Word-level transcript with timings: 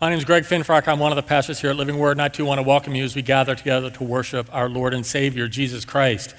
My 0.00 0.08
name 0.08 0.16
is 0.16 0.24
Greg 0.24 0.44
Finfrock. 0.44 0.88
I'm 0.88 0.98
one 0.98 1.12
of 1.12 1.16
the 1.16 1.22
pastors 1.22 1.60
here 1.60 1.68
at 1.68 1.76
Living 1.76 1.98
Word, 1.98 2.12
and 2.12 2.22
I 2.22 2.28
too 2.28 2.46
want 2.46 2.58
to 2.58 2.62
welcome 2.62 2.94
you 2.94 3.04
as 3.04 3.14
we 3.14 3.20
gather 3.20 3.54
together 3.54 3.90
to 3.90 4.02
worship 4.02 4.48
our 4.50 4.66
Lord 4.66 4.94
and 4.94 5.04
Savior, 5.04 5.46
Jesus 5.46 5.84
Christ. 5.84 6.34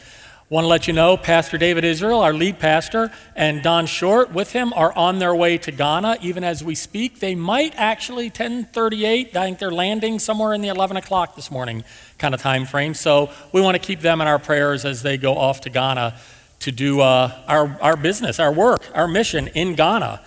Want 0.49 0.63
to 0.63 0.67
let 0.67 0.87
you 0.87 0.93
know 0.93 1.15
Pastor 1.15 1.59
David 1.59 1.83
Israel, 1.83 2.21
our 2.21 2.33
lead 2.33 2.57
pastor, 2.57 3.11
and 3.35 3.61
Don 3.61 3.85
Short 3.85 4.31
with 4.31 4.51
him 4.51 4.73
are 4.73 4.91
on 4.93 5.19
their 5.19 5.35
way 5.35 5.59
to 5.59 5.71
Ghana 5.71 6.17
even 6.21 6.43
as 6.43 6.63
we 6.63 6.73
speak. 6.73 7.19
They 7.19 7.35
might 7.35 7.75
actually 7.77 8.29
1038. 8.29 9.35
I 9.35 9.45
think 9.45 9.59
they're 9.59 9.69
landing 9.69 10.17
somewhere 10.17 10.53
in 10.53 10.61
the 10.61 10.69
11 10.69 10.97
o'clock 10.97 11.35
this 11.35 11.51
morning 11.51 11.83
kind 12.17 12.33
of 12.33 12.41
time 12.41 12.65
frame. 12.65 12.95
So 12.95 13.29
we 13.51 13.61
want 13.61 13.75
to 13.75 13.79
keep 13.79 13.99
them 14.01 14.21
in 14.21 14.27
our 14.27 14.39
prayers 14.39 14.85
as 14.85 15.03
they 15.03 15.17
go 15.17 15.37
off 15.37 15.61
to 15.61 15.69
Ghana 15.69 16.15
to 16.61 16.71
do 16.71 17.01
uh, 17.01 17.31
our, 17.47 17.77
our 17.79 17.95
business, 17.95 18.39
our 18.39 18.51
work, 18.51 18.89
our 18.95 19.07
mission 19.07 19.49
in 19.49 19.75
Ghana. 19.75 20.19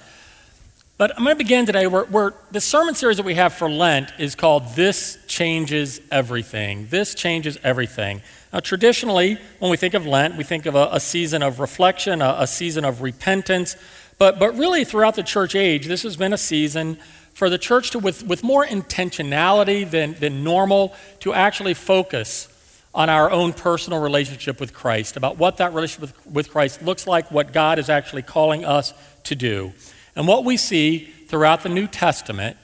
But 0.97 1.11
I'm 1.17 1.25
going 1.25 1.35
to 1.35 1.45
begin 1.45 1.67
today. 1.67 1.89
We're, 1.89 2.35
the 2.53 2.61
sermon 2.61 2.95
series 2.95 3.17
that 3.17 3.27
we 3.27 3.35
have 3.35 3.53
for 3.53 3.69
Lent 3.69 4.13
is 4.17 4.37
called 4.37 4.77
This 4.77 5.19
Changes 5.27 6.01
Everything. 6.09 6.87
This 6.89 7.17
Changes 7.17 7.59
Everything. 7.65 8.23
Now, 8.53 8.61
traditionally, 8.61 9.37
when 9.59 9.73
we 9.73 9.77
think 9.77 9.95
of 9.95 10.07
Lent, 10.07 10.37
we 10.37 10.45
think 10.45 10.67
of 10.67 10.77
a, 10.77 10.91
a 10.93 11.01
season 11.01 11.43
of 11.43 11.59
reflection, 11.59 12.23
a, 12.23 12.37
a 12.39 12.47
season 12.47 12.85
of 12.85 13.03
repentance. 13.03 13.75
But, 14.19 14.39
but 14.39 14.57
really, 14.57 14.85
throughout 14.85 15.17
the 15.17 15.25
church 15.25 15.57
age, 15.57 15.87
this 15.87 16.05
has 16.05 16.17
been 16.17 16.33
a 16.33 16.39
season 16.39 16.99
for 17.33 17.51
the 17.51 17.59
church 17.59 17.91
to, 17.91 17.99
with, 17.99 18.25
with 18.25 18.45
more 18.45 18.65
intentionality 18.65 19.91
than, 19.91 20.15
than 20.21 20.45
normal, 20.45 20.95
to 21.21 21.35
actually 21.35 21.75
focus 21.75 22.47
on 22.95 23.11
our 23.11 23.33
own 23.33 23.53
personal 23.53 24.01
relationship 24.01 24.61
with 24.61 24.73
Christ, 24.73 25.17
about 25.17 25.39
what 25.39 25.57
that 25.57 25.75
relationship 25.75 26.15
with, 26.25 26.27
with 26.33 26.51
Christ 26.51 26.83
looks 26.83 27.09
like, 27.09 27.33
what 27.33 27.53
God 27.53 27.81
is 27.81 27.89
actually 27.89 28.23
calling 28.23 28.65
us 28.65 28.95
to 29.25 29.35
do. 29.35 29.73
And 30.17 30.27
what 30.29 30.45
we 30.45 30.57
see 30.57 30.99
throughout 31.29 31.63
the 31.63 31.69
New 31.69 31.87
Testament 31.87 32.57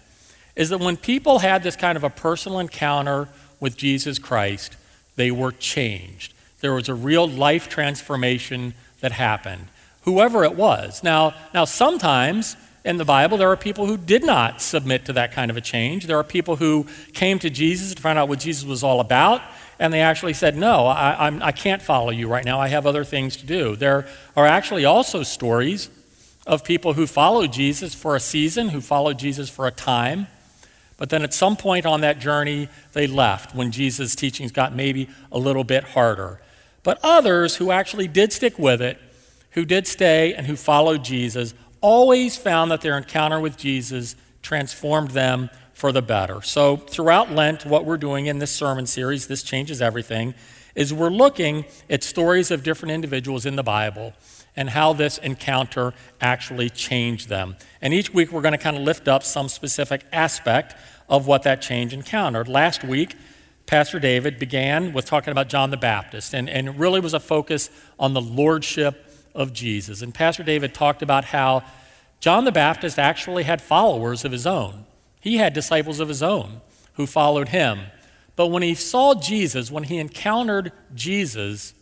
is 0.56 0.68
that 0.68 0.78
when 0.78 0.96
people 0.96 1.41
had 1.41 1.62
this 1.62 1.77
kind 1.77 1.96
of 1.96 2.04
a 2.04 2.10
personal 2.10 2.58
encounter 2.58 3.28
with 3.58 3.77
Jesus 3.77 4.19
Christ, 4.19 4.77
they 5.16 5.30
were 5.30 5.52
changed. 5.52 6.34
There 6.60 6.75
was 6.75 6.88
a 6.88 6.94
real 6.94 7.27
life 7.27 7.69
transformation 7.69 8.75
that 9.00 9.12
happened, 9.12 9.69
whoever 10.02 10.44
it 10.44 10.55
was. 10.55 11.02
Now, 11.02 11.34
now 11.55 11.64
sometimes 11.64 12.56
in 12.84 12.97
the 12.97 13.05
Bible, 13.05 13.36
there 13.36 13.50
are 13.50 13.56
people 13.56 13.86
who 13.86 13.97
did 13.97 14.25
not 14.25 14.60
submit 14.60 15.05
to 15.06 15.12
that 15.14 15.32
kind 15.32 15.50
of 15.50 15.56
a 15.56 15.60
change. 15.60 16.06
There 16.06 16.19
are 16.19 16.25
people 16.25 16.56
who 16.56 16.86
came 17.12 17.38
to 17.41 17.50
Jesus 17.50 17.94
to 17.94 18.00
find 18.03 18.19
out 18.19 18.28
what 18.28 18.41
Jesus 18.41 18.64
was 18.64 18.82
all 18.82 19.00
about, 19.00 19.42
and 19.78 19.92
they 19.92 20.00
actually 20.00 20.32
said, 20.34 20.56
No, 20.56 20.86
I, 20.86 21.27
I'm, 21.27 21.42
I 21.42 21.53
can't 21.53 21.82
follow 21.82 22.10
you 22.10 22.28
right 22.28 22.44
now. 22.44 22.60
I 22.60 22.69
have 22.69 22.86
other 22.86 23.05
things 23.05 23.36
to 23.38 23.47
do. 23.47 23.77
There 23.77 24.06
are 24.36 24.47
actually 24.47 24.84
also 24.84 25.22
stories 25.22 25.91
of 26.46 26.64
people 26.64 26.94
who 26.94 27.06
followed 27.06 27.52
Jesus 27.52 27.94
for 27.94 28.16
a 28.16 28.20
season, 28.20 28.70
who 28.70 28.80
followed 28.80 29.19
Jesus 29.19 29.48
for 29.48 29.66
a 29.66 29.70
time, 29.70 30.27
but 30.97 31.08
then 31.08 31.22
at 31.22 31.32
some 31.32 31.56
point 31.56 31.86
on 31.86 32.02
that 32.02 32.19
journey, 32.19 32.69
they 32.92 33.06
left 33.06 33.55
when 33.55 33.70
Jesus' 33.70 34.14
teachings 34.14 34.52
got 34.52 34.74
maybe 34.74 35.08
a 35.32 35.38
little 35.38 35.64
bit 35.64 35.82
harder. 35.82 36.41
But 36.82 36.98
others 37.02 37.56
who 37.56 37.70
actually 37.70 38.06
did 38.06 38.34
stick 38.34 38.58
with 38.58 38.82
it, 38.82 38.98
who 39.52 39.64
did 39.64 39.86
stay 39.86 40.34
and 40.34 40.47
who 40.47 40.56
followed 40.56 41.02
Jesus, 41.02 41.55
always 41.80 42.36
found 42.36 42.70
that 42.70 42.82
their 42.82 42.98
encounter 42.98 43.41
with 43.41 43.56
Jesus 43.56 44.14
transformed 44.42 45.12
them 45.12 45.48
for 45.72 45.91
the 45.91 46.02
better. 46.02 46.42
So, 46.42 46.77
throughout 46.77 47.32
Lent, 47.32 47.64
what 47.64 47.86
we're 47.86 47.97
doing 47.97 48.27
in 48.27 48.38
this 48.38 48.50
sermon 48.50 48.86
series, 48.86 49.27
This 49.27 49.42
Changes 49.42 49.80
Everything, 49.80 50.34
is 50.75 50.92
we're 50.92 51.08
looking 51.08 51.64
at 51.88 52.04
stories 52.04 52.50
of 52.50 52.62
different 52.62 52.92
individuals 52.92 53.47
in 53.47 53.56
the 53.56 53.62
Bible 53.62 54.12
and 54.56 54.70
how 54.70 54.93
this 54.93 55.19
encounter 55.19 55.95
actually 56.20 56.70
changed 56.70 57.29
them. 57.29 57.56
And 57.81 57.95
each 57.95 58.12
week 58.12 58.33
we're 58.33 58.43
going 58.43 58.53
to 58.53 58.59
kind 58.59 58.77
of 58.77 58.83
lift 58.83 59.09
up 59.09 59.23
some 59.23 59.48
specific 59.48 60.05
aspect 60.12 60.75
of 61.09 61.27
what 61.27 61.43
that 61.43 61.62
change 61.62 61.93
encountered. 61.93 62.48
Last 62.48 62.84
week, 62.84 63.17
Pastor 63.67 64.01
David 64.01 64.39
began 64.39 64.93
with 64.93 65.05
talking 65.05 65.31
about 65.31 65.48
John 65.48 65.71
the 65.71 65.77
Baptist, 65.77 66.34
and, 66.34 66.48
and 66.48 66.78
really 66.78 67.01
was 67.01 67.15
a 67.15 67.21
focus 67.21 67.71
on 67.98 68.15
the 68.15 68.21
lordship 68.21 69.06
of 69.34 69.53
Jesus. 69.53 70.03
And 70.03 70.12
Pastor 70.12 70.43
David 70.43 70.75
talked 70.75 71.03
about 71.03 71.27
how 71.27 71.62
John 72.19 72.44
the 72.44 72.53
Baptist 72.53 72.99
actually 72.99 73.44
had 73.44 73.62
followers 73.62 74.25
of 74.25 74.33
his 74.33 74.47
own. 74.47 74.87
He 75.21 75.37
had 75.37 75.53
disciples 75.53 76.00
of 76.00 76.09
his 76.09 76.22
own 76.22 76.60
who 76.94 77.06
followed 77.06 77.49
him. 77.49 77.81
But 78.37 78.49
when 78.49 78.62
he 78.62 78.75
saw 78.75 79.15
Jesus, 79.15 79.71
when 79.71 79.84
he 79.84 79.99
encountered 79.99 80.72
Jesus, 80.94 81.75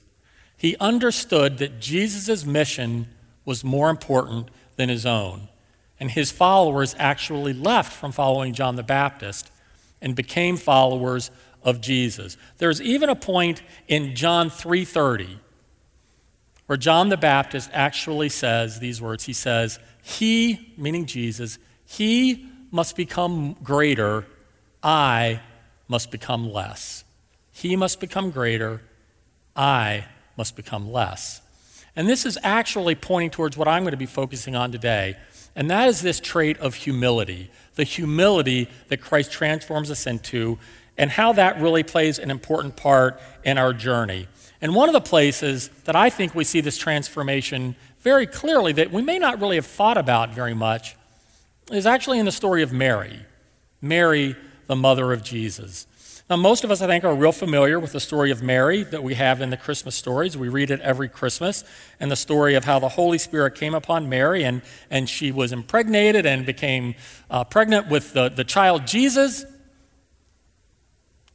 he 0.58 0.76
understood 0.78 1.58
that 1.58 1.80
Jesus' 1.80 2.44
mission 2.44 3.06
was 3.44 3.64
more 3.64 3.88
important 3.88 4.48
than 4.76 4.88
his 4.88 5.06
own. 5.06 5.48
And 6.00 6.10
his 6.10 6.30
followers 6.30 6.94
actually 6.98 7.52
left 7.54 7.92
from 7.92 8.12
following 8.12 8.52
John 8.52 8.76
the 8.76 8.82
Baptist 8.82 9.50
and 10.02 10.14
became 10.14 10.56
followers 10.56 11.30
of 11.62 11.80
Jesus. 11.80 12.36
There's 12.58 12.82
even 12.82 13.08
a 13.08 13.16
point 13.16 13.62
in 13.86 14.14
John 14.14 14.50
3:30 14.50 15.38
where 16.66 16.76
John 16.76 17.08
the 17.08 17.16
Baptist 17.16 17.70
actually 17.72 18.28
says 18.28 18.78
these 18.78 19.00
words. 19.00 19.24
He 19.24 19.32
says, 19.32 19.78
"He, 20.02 20.72
meaning 20.76 21.06
Jesus, 21.06 21.58
he 21.84 22.46
must 22.70 22.96
become 22.96 23.54
greater, 23.62 24.26
I 24.82 25.40
must 25.88 26.10
become 26.10 26.52
less. 26.52 27.04
He 27.50 27.74
must 27.74 27.98
become 27.98 28.30
greater, 28.30 28.82
I 29.56 30.04
must 30.38 30.56
become 30.56 30.90
less. 30.90 31.42
And 31.94 32.08
this 32.08 32.24
is 32.24 32.38
actually 32.42 32.94
pointing 32.94 33.30
towards 33.30 33.56
what 33.56 33.68
I'm 33.68 33.82
going 33.82 33.90
to 33.90 33.98
be 33.98 34.06
focusing 34.06 34.56
on 34.56 34.72
today, 34.72 35.16
and 35.54 35.70
that 35.70 35.88
is 35.88 36.00
this 36.00 36.20
trait 36.20 36.56
of 36.58 36.74
humility 36.74 37.50
the 37.74 37.84
humility 37.84 38.68
that 38.88 39.00
Christ 39.00 39.30
transforms 39.30 39.88
us 39.88 40.04
into, 40.08 40.58
and 40.96 41.12
how 41.12 41.32
that 41.34 41.60
really 41.60 41.84
plays 41.84 42.18
an 42.18 42.28
important 42.28 42.74
part 42.74 43.20
in 43.44 43.56
our 43.56 43.72
journey. 43.72 44.26
And 44.60 44.74
one 44.74 44.88
of 44.88 44.92
the 44.94 45.00
places 45.00 45.68
that 45.84 45.94
I 45.94 46.10
think 46.10 46.34
we 46.34 46.42
see 46.42 46.60
this 46.60 46.76
transformation 46.76 47.76
very 48.00 48.26
clearly 48.26 48.72
that 48.72 48.90
we 48.90 49.00
may 49.00 49.20
not 49.20 49.40
really 49.40 49.54
have 49.54 49.66
thought 49.66 49.96
about 49.96 50.34
very 50.34 50.54
much 50.54 50.96
is 51.70 51.86
actually 51.86 52.18
in 52.18 52.26
the 52.26 52.32
story 52.32 52.62
of 52.62 52.72
Mary. 52.72 53.20
Mary, 53.80 54.34
the 54.66 54.74
mother 54.74 55.12
of 55.12 55.22
Jesus. 55.22 55.86
Now, 56.30 56.36
most 56.36 56.62
of 56.62 56.70
us, 56.70 56.82
I 56.82 56.86
think, 56.86 57.04
are 57.04 57.14
real 57.14 57.32
familiar 57.32 57.80
with 57.80 57.92
the 57.92 58.00
story 58.00 58.30
of 58.30 58.42
Mary 58.42 58.82
that 58.82 59.02
we 59.02 59.14
have 59.14 59.40
in 59.40 59.48
the 59.48 59.56
Christmas 59.56 59.94
stories. 59.94 60.36
We 60.36 60.50
read 60.50 60.70
it 60.70 60.78
every 60.80 61.08
Christmas, 61.08 61.64
and 61.98 62.10
the 62.10 62.16
story 62.16 62.54
of 62.54 62.64
how 62.64 62.78
the 62.78 62.90
Holy 62.90 63.16
Spirit 63.16 63.54
came 63.54 63.74
upon 63.74 64.10
Mary 64.10 64.44
and, 64.44 64.60
and 64.90 65.08
she 65.08 65.32
was 65.32 65.52
impregnated 65.52 66.26
and 66.26 66.44
became 66.44 66.96
uh, 67.30 67.44
pregnant 67.44 67.88
with 67.88 68.12
the, 68.12 68.28
the 68.28 68.44
child 68.44 68.86
Jesus, 68.86 69.46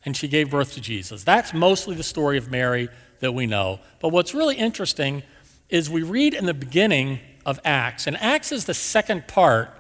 and 0.06 0.16
she 0.16 0.28
gave 0.28 0.52
birth 0.52 0.74
to 0.74 0.82
Jesus. 0.82 1.24
That's 1.24 1.56
mostly 1.56 1.96
the 1.96 2.04
story 2.04 2.38
of 2.38 2.52
Mary 2.52 2.88
that 3.20 3.32
we 3.32 3.48
know. 3.48 3.80
But 4.00 4.10
what's 4.10 4.36
really 4.36 4.58
interesting 4.58 5.24
is 5.70 5.90
we 5.90 6.04
read 6.04 6.36
in 6.36 6.46
the 6.46 6.54
beginning 6.54 7.20
of 7.48 7.60
Acts, 7.66 8.06
and 8.06 8.16
Acts 8.18 8.52
is 8.52 8.66
the 8.66 8.76
second 8.76 9.28
part 9.28 9.72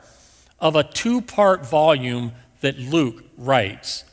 of 0.59 0.75
a 0.75 0.83
two 0.83 1.21
part 1.21 1.67
volume 1.67 2.31
that 2.61 2.79
Luke 2.79 3.23
writes. 3.37 4.05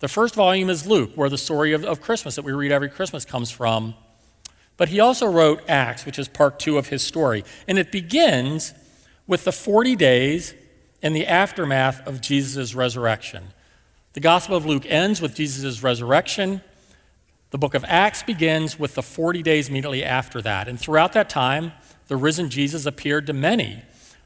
The 0.00 0.08
first 0.08 0.34
volume 0.34 0.70
is 0.70 0.86
Luke, 0.86 1.12
where 1.14 1.28
the 1.28 1.38
story 1.38 1.72
of, 1.72 1.84
of 1.84 2.00
Christmas 2.00 2.36
that 2.36 2.44
we 2.44 2.52
read 2.52 2.70
every 2.70 2.88
Christmas 2.88 3.24
comes 3.24 3.50
from. 3.50 3.94
But 4.76 4.90
he 4.90 5.00
also 5.00 5.26
wrote 5.26 5.60
Acts, 5.68 6.06
which 6.06 6.18
is 6.18 6.28
part 6.28 6.60
two 6.60 6.78
of 6.78 6.88
his 6.88 7.02
story. 7.02 7.44
And 7.66 7.78
it 7.78 7.90
begins 7.90 8.74
with 9.26 9.44
the 9.44 9.52
40 9.52 9.96
days 9.96 10.54
in 11.02 11.12
the 11.12 11.26
aftermath 11.26 12.06
of 12.06 12.20
Jesus' 12.20 12.74
resurrection. 12.74 13.48
The 14.12 14.20
Gospel 14.20 14.56
of 14.56 14.66
Luke 14.66 14.86
ends 14.86 15.20
with 15.20 15.34
Jesus' 15.34 15.82
resurrection. 15.82 16.60
The 17.50 17.58
book 17.58 17.74
of 17.74 17.84
Acts 17.86 18.22
begins 18.22 18.78
with 18.78 18.94
the 18.94 19.02
40 19.02 19.42
days 19.42 19.68
immediately 19.68 20.04
after 20.04 20.40
that. 20.42 20.68
And 20.68 20.78
throughout 20.78 21.12
that 21.14 21.28
time, 21.28 21.72
the 22.06 22.16
risen 22.16 22.48
Jesus 22.48 22.86
appeared 22.86 23.26
to 23.26 23.32
many 23.32 23.82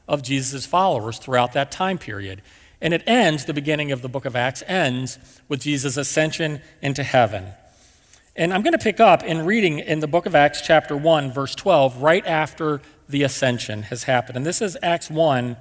of 0.06 0.22
Jesus' 0.22 0.66
followers 0.66 1.18
throughout 1.18 1.52
that 1.54 1.70
time 1.70 1.98
period. 1.98 2.42
And 2.82 2.92
it 2.92 3.04
ends, 3.06 3.44
the 3.44 3.54
beginning 3.54 3.92
of 3.92 4.02
the 4.02 4.08
book 4.08 4.24
of 4.24 4.34
Acts 4.34 4.64
ends 4.66 5.18
with 5.48 5.60
Jesus' 5.60 5.96
ascension 5.96 6.60
into 6.82 7.04
heaven. 7.04 7.46
And 8.34 8.52
I'm 8.52 8.62
going 8.62 8.72
to 8.72 8.78
pick 8.78 8.98
up 8.98 9.22
in 9.22 9.46
reading 9.46 9.78
in 9.78 10.00
the 10.00 10.08
book 10.08 10.26
of 10.26 10.34
Acts, 10.34 10.60
chapter 10.62 10.96
1, 10.96 11.32
verse 11.32 11.54
12, 11.54 12.02
right 12.02 12.26
after 12.26 12.82
the 13.08 13.22
ascension 13.22 13.84
has 13.84 14.02
happened. 14.02 14.36
And 14.36 14.44
this 14.44 14.60
is 14.60 14.76
Acts 14.82 15.08
1, 15.08 15.56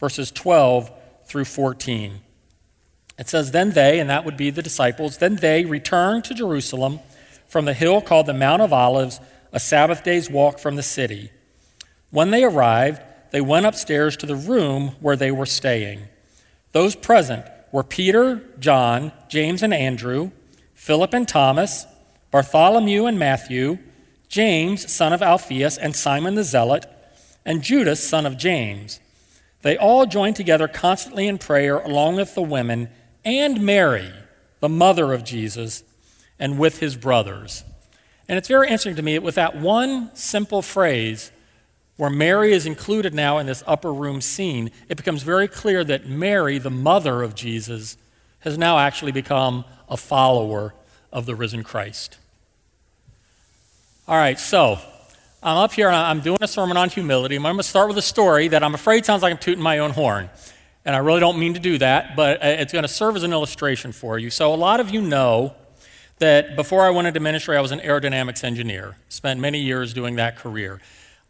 verses 0.00 0.32
12 0.32 0.90
through 1.26 1.44
14. 1.44 2.20
It 3.16 3.28
says, 3.28 3.52
Then 3.52 3.70
they, 3.70 4.00
and 4.00 4.10
that 4.10 4.24
would 4.24 4.36
be 4.36 4.50
the 4.50 4.60
disciples, 4.60 5.18
then 5.18 5.36
they 5.36 5.64
returned 5.64 6.24
to 6.24 6.34
Jerusalem 6.34 6.98
from 7.46 7.64
the 7.64 7.74
hill 7.74 8.00
called 8.00 8.26
the 8.26 8.34
Mount 8.34 8.60
of 8.60 8.72
Olives, 8.72 9.20
a 9.52 9.60
Sabbath 9.60 10.02
day's 10.02 10.28
walk 10.28 10.58
from 10.58 10.74
the 10.74 10.82
city. 10.82 11.30
When 12.10 12.32
they 12.32 12.42
arrived, 12.42 13.02
they 13.30 13.40
went 13.40 13.66
upstairs 13.66 14.16
to 14.16 14.26
the 14.26 14.34
room 14.34 14.96
where 14.98 15.16
they 15.16 15.30
were 15.30 15.46
staying. 15.46 16.08
Those 16.76 16.94
present 16.94 17.46
were 17.72 17.82
Peter, 17.82 18.42
John, 18.58 19.10
James 19.30 19.62
and 19.62 19.72
Andrew, 19.72 20.32
Philip 20.74 21.14
and 21.14 21.26
Thomas, 21.26 21.86
Bartholomew 22.30 23.06
and 23.06 23.18
Matthew, 23.18 23.78
James, 24.28 24.92
son 24.92 25.14
of 25.14 25.22
Alphaeus, 25.22 25.78
and 25.78 25.96
Simon 25.96 26.34
the 26.34 26.44
Zealot, 26.44 26.84
and 27.46 27.62
Judas, 27.62 28.06
son 28.06 28.26
of 28.26 28.36
James. 28.36 29.00
They 29.62 29.78
all 29.78 30.04
joined 30.04 30.36
together 30.36 30.68
constantly 30.68 31.26
in 31.26 31.38
prayer, 31.38 31.78
along 31.78 32.16
with 32.16 32.34
the 32.34 32.42
women 32.42 32.90
and 33.24 33.62
Mary, 33.62 34.12
the 34.60 34.68
mother 34.68 35.14
of 35.14 35.24
Jesus, 35.24 35.82
and 36.38 36.58
with 36.58 36.80
his 36.80 36.94
brothers. 36.94 37.64
And 38.28 38.36
it's 38.36 38.48
very 38.48 38.66
interesting 38.66 38.96
to 38.96 39.02
me 39.02 39.18
with 39.18 39.36
that 39.36 39.56
one 39.56 40.14
simple 40.14 40.60
phrase, 40.60 41.32
where 41.96 42.10
Mary 42.10 42.52
is 42.52 42.66
included 42.66 43.14
now 43.14 43.38
in 43.38 43.46
this 43.46 43.62
upper 43.66 43.92
room 43.92 44.20
scene, 44.20 44.70
it 44.88 44.96
becomes 44.96 45.22
very 45.22 45.48
clear 45.48 45.82
that 45.84 46.06
Mary, 46.06 46.58
the 46.58 46.70
mother 46.70 47.22
of 47.22 47.34
Jesus, 47.34 47.96
has 48.40 48.58
now 48.58 48.78
actually 48.78 49.12
become 49.12 49.64
a 49.88 49.96
follower 49.96 50.74
of 51.12 51.26
the 51.26 51.34
risen 51.34 51.62
Christ. 51.62 52.18
All 54.06 54.16
right, 54.16 54.38
so 54.38 54.78
I'm 55.42 55.56
up 55.56 55.72
here 55.72 55.86
and 55.86 55.96
I'm 55.96 56.20
doing 56.20 56.38
a 56.40 56.48
sermon 56.48 56.76
on 56.76 56.90
humility. 56.90 57.36
I'm 57.36 57.42
going 57.42 57.56
to 57.56 57.62
start 57.62 57.88
with 57.88 57.98
a 57.98 58.02
story 58.02 58.48
that 58.48 58.62
I'm 58.62 58.74
afraid 58.74 59.04
sounds 59.04 59.22
like 59.22 59.32
I'm 59.32 59.38
tooting 59.38 59.62
my 59.62 59.78
own 59.78 59.90
horn. 59.90 60.28
And 60.84 60.94
I 60.94 60.98
really 60.98 61.18
don't 61.18 61.38
mean 61.38 61.54
to 61.54 61.60
do 61.60 61.78
that, 61.78 62.14
but 62.14 62.38
it's 62.42 62.72
going 62.72 62.84
to 62.84 62.88
serve 62.88 63.16
as 63.16 63.24
an 63.24 63.32
illustration 63.32 63.90
for 63.90 64.18
you. 64.18 64.30
So, 64.30 64.54
a 64.54 64.56
lot 64.56 64.78
of 64.78 64.90
you 64.90 65.02
know 65.02 65.52
that 66.18 66.54
before 66.54 66.82
I 66.82 66.90
went 66.90 67.08
into 67.08 67.18
ministry, 67.18 67.56
I 67.56 67.60
was 67.60 67.72
an 67.72 67.80
aerodynamics 67.80 68.44
engineer, 68.44 68.96
spent 69.08 69.40
many 69.40 69.60
years 69.60 69.92
doing 69.92 70.16
that 70.16 70.36
career. 70.36 70.80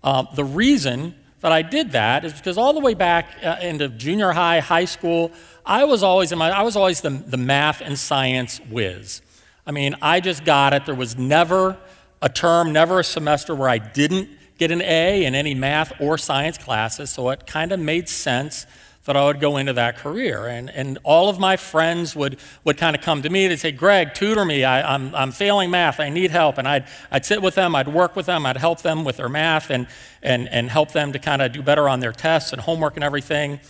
Um, 0.06 0.28
the 0.34 0.44
reason 0.44 1.16
that 1.40 1.50
I 1.50 1.62
did 1.62 1.90
that 1.90 2.24
is 2.24 2.32
because 2.32 2.56
all 2.56 2.72
the 2.72 2.80
way 2.80 2.94
back 2.94 3.26
uh, 3.42 3.56
into 3.60 3.88
junior 3.88 4.30
high, 4.30 4.60
high 4.60 4.84
school, 4.84 5.32
I 5.66 5.82
was 5.82 6.04
always 6.04 6.30
in 6.30 6.38
my, 6.38 6.48
I 6.48 6.62
was 6.62 6.76
always 6.76 7.00
the, 7.00 7.10
the 7.10 7.36
math 7.36 7.80
and 7.80 7.98
science 7.98 8.60
whiz. 8.70 9.20
I 9.66 9.72
mean, 9.72 9.96
I 10.00 10.20
just 10.20 10.44
got 10.44 10.72
it. 10.74 10.86
There 10.86 10.94
was 10.94 11.18
never 11.18 11.76
a 12.22 12.28
term, 12.28 12.72
never 12.72 13.00
a 13.00 13.04
semester 13.04 13.52
where 13.52 13.68
I 13.68 13.78
didn't 13.78 14.28
get 14.58 14.70
an 14.70 14.80
A 14.80 15.24
in 15.24 15.34
any 15.34 15.54
math 15.54 15.92
or 16.00 16.16
science 16.18 16.56
classes, 16.56 17.10
so 17.10 17.28
it 17.30 17.44
kind 17.44 17.72
of 17.72 17.80
made 17.80 18.08
sense 18.08 18.64
that 19.06 19.16
I 19.16 19.24
would 19.24 19.40
go 19.40 19.56
into 19.56 19.72
that 19.72 19.96
career. 19.96 20.46
And, 20.46 20.68
and 20.68 20.98
all 21.02 21.28
of 21.28 21.38
my 21.38 21.56
friends 21.56 22.14
would, 22.14 22.38
would 22.64 22.76
kind 22.76 22.94
of 22.94 23.02
come 23.02 23.22
to 23.22 23.30
me. 23.30 23.46
They'd 23.46 23.58
say, 23.58 23.72
Greg, 23.72 24.14
tutor 24.14 24.44
me. 24.44 24.64
I, 24.64 24.94
am 24.94 25.06
I'm, 25.06 25.14
I'm 25.14 25.32
failing 25.32 25.70
math. 25.70 26.00
I 26.00 26.08
need 26.10 26.30
help. 26.30 26.58
And 26.58 26.66
I'd, 26.66 26.86
I'd 27.10 27.24
sit 27.24 27.40
with 27.40 27.54
them, 27.54 27.74
I'd 27.74 27.88
work 27.88 28.16
with 28.16 28.26
them, 28.26 28.44
I'd 28.44 28.56
help 28.56 28.82
them 28.82 29.04
with 29.04 29.16
their 29.16 29.28
math 29.28 29.70
and, 29.70 29.86
and, 30.22 30.48
and 30.48 30.68
help 30.68 30.92
them 30.92 31.12
to 31.12 31.18
kind 31.18 31.40
of 31.40 31.52
do 31.52 31.62
better 31.62 31.88
on 31.88 32.00
their 32.00 32.12
tests 32.12 32.52
and 32.52 32.60
homework 32.60 32.96
and 32.96 33.04
everything. 33.04 33.60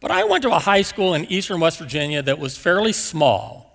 But 0.00 0.12
I 0.12 0.24
went 0.24 0.42
to 0.42 0.54
a 0.54 0.58
high 0.60 0.82
school 0.82 1.14
in 1.14 1.24
eastern 1.24 1.58
West 1.58 1.78
Virginia 1.78 2.22
that 2.22 2.38
was 2.38 2.56
fairly 2.56 2.92
small. 2.92 3.66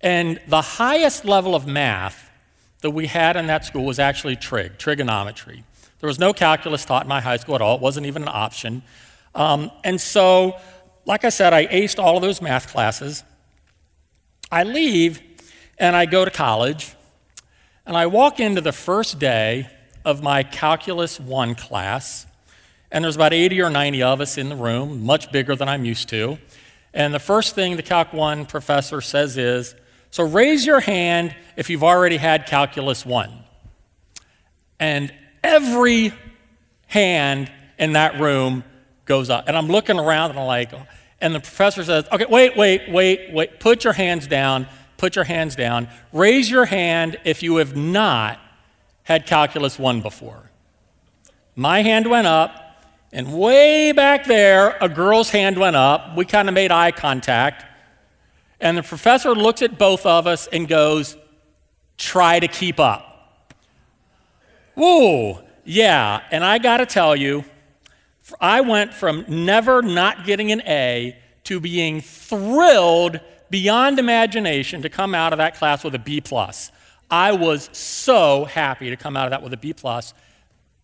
And 0.00 0.40
the 0.46 0.62
highest 0.62 1.24
level 1.24 1.56
of 1.56 1.66
math 1.66 2.30
that 2.82 2.90
we 2.90 3.08
had 3.08 3.36
in 3.36 3.48
that 3.48 3.64
school 3.64 3.84
was 3.84 3.98
actually 3.98 4.36
trig, 4.36 4.78
trigonometry. 4.78 5.64
There 5.98 6.06
was 6.06 6.20
no 6.20 6.32
calculus 6.32 6.84
taught 6.84 7.02
in 7.02 7.08
my 7.08 7.20
high 7.20 7.38
school 7.38 7.56
at 7.56 7.62
all, 7.62 7.74
it 7.74 7.80
wasn't 7.80 8.06
even 8.06 8.22
an 8.22 8.28
option. 8.32 8.82
Um, 9.36 9.70
and 9.84 10.00
so, 10.00 10.56
like 11.04 11.24
I 11.24 11.28
said, 11.28 11.52
I 11.52 11.66
aced 11.66 12.02
all 12.02 12.16
of 12.16 12.22
those 12.22 12.40
math 12.40 12.72
classes. 12.72 13.22
I 14.50 14.64
leave 14.64 15.20
and 15.78 15.94
I 15.94 16.06
go 16.06 16.24
to 16.24 16.30
college, 16.30 16.94
and 17.84 17.96
I 17.96 18.06
walk 18.06 18.40
into 18.40 18.62
the 18.62 18.72
first 18.72 19.18
day 19.18 19.68
of 20.06 20.22
my 20.22 20.42
Calculus 20.42 21.20
1 21.20 21.54
class, 21.54 22.26
and 22.90 23.04
there's 23.04 23.16
about 23.16 23.34
80 23.34 23.60
or 23.60 23.68
90 23.68 24.02
of 24.02 24.22
us 24.22 24.38
in 24.38 24.48
the 24.48 24.56
room, 24.56 25.04
much 25.04 25.30
bigger 25.30 25.54
than 25.54 25.68
I'm 25.68 25.84
used 25.84 26.08
to. 26.08 26.38
And 26.94 27.12
the 27.12 27.18
first 27.18 27.54
thing 27.54 27.76
the 27.76 27.82
Calc 27.82 28.14
1 28.14 28.46
professor 28.46 29.02
says 29.02 29.36
is, 29.36 29.74
So 30.10 30.24
raise 30.24 30.64
your 30.64 30.80
hand 30.80 31.36
if 31.56 31.68
you've 31.68 31.84
already 31.84 32.16
had 32.16 32.46
Calculus 32.46 33.04
1. 33.04 33.30
And 34.80 35.12
every 35.44 36.14
hand 36.86 37.52
in 37.78 37.92
that 37.92 38.18
room 38.18 38.64
goes 39.06 39.30
up. 39.30 39.44
And 39.48 39.56
I'm 39.56 39.68
looking 39.68 39.98
around 39.98 40.30
and 40.30 40.38
I'm 40.38 40.46
like, 40.46 40.72
and 41.20 41.34
the 41.34 41.40
professor 41.40 41.82
says, 41.82 42.04
okay, 42.12 42.26
wait, 42.28 42.56
wait, 42.56 42.90
wait, 42.90 43.32
wait, 43.32 43.58
put 43.58 43.84
your 43.84 43.94
hands 43.94 44.26
down, 44.26 44.66
put 44.98 45.16
your 45.16 45.24
hands 45.24 45.56
down. 45.56 45.88
Raise 46.12 46.50
your 46.50 46.66
hand 46.66 47.16
if 47.24 47.42
you 47.42 47.56
have 47.56 47.74
not 47.74 48.38
had 49.04 49.26
Calculus 49.26 49.78
1 49.78 50.02
before. 50.02 50.50
My 51.54 51.82
hand 51.82 52.06
went 52.08 52.26
up, 52.26 52.84
and 53.12 53.32
way 53.38 53.92
back 53.92 54.26
there, 54.26 54.76
a 54.80 54.88
girl's 54.88 55.30
hand 55.30 55.56
went 55.56 55.76
up. 55.76 56.16
We 56.16 56.26
kind 56.26 56.48
of 56.48 56.54
made 56.54 56.70
eye 56.70 56.90
contact. 56.90 57.64
And 58.60 58.76
the 58.76 58.82
professor 58.82 59.34
looks 59.34 59.62
at 59.62 59.78
both 59.78 60.04
of 60.04 60.26
us 60.26 60.48
and 60.48 60.68
goes, 60.68 61.16
try 61.96 62.40
to 62.40 62.48
keep 62.48 62.78
up. 62.78 63.52
Whoa, 64.74 65.42
yeah. 65.64 66.20
And 66.30 66.44
I 66.44 66.58
got 66.58 66.78
to 66.78 66.86
tell 66.86 67.16
you, 67.16 67.44
I 68.40 68.60
went 68.60 68.92
from 68.92 69.24
never 69.28 69.82
not 69.82 70.24
getting 70.24 70.52
an 70.52 70.62
A 70.62 71.16
to 71.44 71.60
being 71.60 72.00
thrilled 72.00 73.20
beyond 73.50 73.98
imagination 73.98 74.82
to 74.82 74.88
come 74.88 75.14
out 75.14 75.32
of 75.32 75.38
that 75.38 75.56
class 75.56 75.84
with 75.84 75.94
a 75.94 75.98
B 75.98 76.20
plus. 76.20 76.72
I 77.10 77.32
was 77.32 77.70
so 77.72 78.44
happy 78.44 78.90
to 78.90 78.96
come 78.96 79.16
out 79.16 79.26
of 79.26 79.30
that 79.30 79.42
with 79.42 79.52
a 79.52 79.56
B 79.56 79.72
plus. 79.72 80.12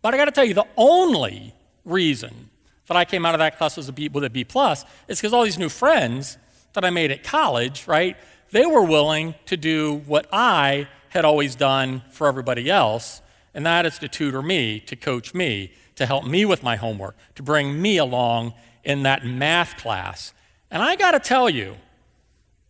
But 0.03 0.15
I 0.15 0.17
got 0.17 0.27
to 0.27 0.31
tell 0.31 0.45
you, 0.45 0.55
the 0.55 0.67
only 0.77 1.55
reason 1.85 2.51
that 2.87 2.97
I 2.97 3.05
came 3.05 3.27
out 3.27 3.35
of 3.35 3.39
that 3.41 3.59
class 3.59 3.77
with 3.77 3.89
a 3.89 3.93
B, 3.93 4.09
with 4.09 4.25
a 4.25 4.31
B 4.31 4.45
plus 4.45 4.85
is 5.09 5.19
because 5.19 5.33
all 5.33 5.43
these 5.43 5.59
new 5.59 5.69
friends 5.69 6.39
that 6.75 6.85
I 6.85 6.91
made 6.91 7.11
at 7.11 7.25
college, 7.25 7.87
right? 7.87 8.17
They 8.51 8.67
were 8.67 8.85
willing 8.85 9.35
to 9.47 9.57
do 9.57 10.03
what 10.07 10.27
I 10.33 10.89
had 11.09 11.25
always 11.25 11.55
done 11.55 12.03
for 12.11 12.27
everybody 12.27 12.71
else, 12.71 13.21
and 13.55 13.67
that 13.67 13.85
is 13.87 13.99
to 13.99 14.09
tutor 14.09 14.43
me, 14.43 14.81
to 14.81 14.97
coach 14.97 15.35
me, 15.35 15.73
to 16.03 16.07
help 16.07 16.27
me 16.27 16.45
with 16.45 16.63
my 16.63 16.77
homework, 16.77 17.17
to 17.37 17.43
bring 17.43 17.81
me 17.81 17.97
along 17.97 18.53
in 18.85 19.05
that 19.05 19.25
math 19.25 19.77
class. 19.77 20.35
And 20.71 20.83
I 20.83 20.97
got 20.97 21.13
to 21.13 21.21
tell 21.21 21.49
you, 21.49 21.77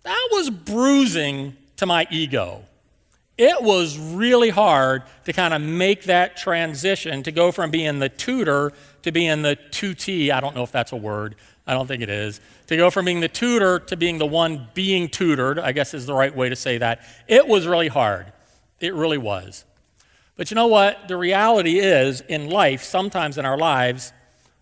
that 0.02 0.28
was 0.32 0.50
bruising 0.50 1.56
to 1.76 1.86
my 1.86 2.06
ego. 2.10 2.64
It 3.38 3.62
was 3.62 3.98
really 3.98 4.50
hard 4.50 5.04
to 5.24 5.32
kind 5.32 5.54
of 5.54 5.62
make 5.62 6.04
that 6.04 6.36
transition 6.36 7.22
to 7.22 7.32
go 7.32 7.50
from 7.50 7.70
being 7.70 7.98
the 7.98 8.08
tutor 8.08 8.72
to 9.02 9.12
being 9.12 9.42
the 9.42 9.56
tutee. 9.70 10.30
I 10.30 10.40
don't 10.40 10.54
know 10.54 10.62
if 10.62 10.70
that's 10.70 10.92
a 10.92 10.96
word. 10.96 11.34
I 11.66 11.74
don't 11.74 11.86
think 11.86 12.02
it 12.02 12.10
is. 12.10 12.40
To 12.66 12.76
go 12.76 12.90
from 12.90 13.04
being 13.04 13.20
the 13.20 13.28
tutor 13.28 13.78
to 13.78 13.96
being 13.96 14.18
the 14.18 14.26
one 14.26 14.68
being 14.74 15.08
tutored, 15.08 15.58
I 15.58 15.72
guess 15.72 15.94
is 15.94 16.06
the 16.06 16.14
right 16.14 16.34
way 16.34 16.48
to 16.48 16.56
say 16.56 16.78
that. 16.78 17.00
It 17.26 17.46
was 17.48 17.66
really 17.66 17.88
hard. 17.88 18.32
It 18.80 18.94
really 18.94 19.18
was. 19.18 19.64
But 20.36 20.50
you 20.50 20.54
know 20.54 20.66
what? 20.66 21.08
The 21.08 21.16
reality 21.16 21.78
is, 21.78 22.20
in 22.22 22.48
life, 22.48 22.82
sometimes 22.82 23.38
in 23.38 23.44
our 23.44 23.58
lives, 23.58 24.12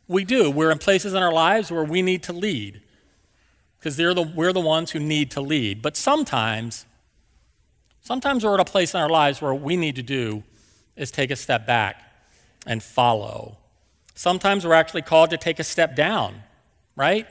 we 0.08 0.24
do. 0.24 0.50
We're 0.50 0.70
in 0.70 0.78
places 0.78 1.14
in 1.14 1.22
our 1.22 1.32
lives 1.32 1.70
where 1.70 1.84
we 1.84 2.02
need 2.02 2.24
to 2.24 2.32
lead 2.32 2.82
because 3.78 3.96
the, 3.96 4.32
we're 4.34 4.52
the 4.52 4.60
ones 4.60 4.90
who 4.90 4.98
need 4.98 5.30
to 5.32 5.40
lead. 5.40 5.80
But 5.80 5.96
sometimes, 5.96 6.84
sometimes 8.02 8.44
we're 8.44 8.54
at 8.54 8.60
a 8.60 8.64
place 8.64 8.92
in 8.92 9.00
our 9.00 9.08
lives 9.08 9.40
where 9.40 9.54
we 9.54 9.76
need 9.76 9.96
to 9.96 10.02
do 10.02 10.42
is 10.96 11.10
take 11.10 11.30
a 11.30 11.36
step 11.36 11.66
back 11.66 12.02
and 12.66 12.82
follow. 12.82 13.56
Sometimes 14.14 14.66
we're 14.66 14.74
actually 14.74 15.00
called 15.02 15.30
to 15.30 15.38
take 15.38 15.58
a 15.58 15.64
step 15.64 15.96
down, 15.96 16.42
right? 16.94 17.26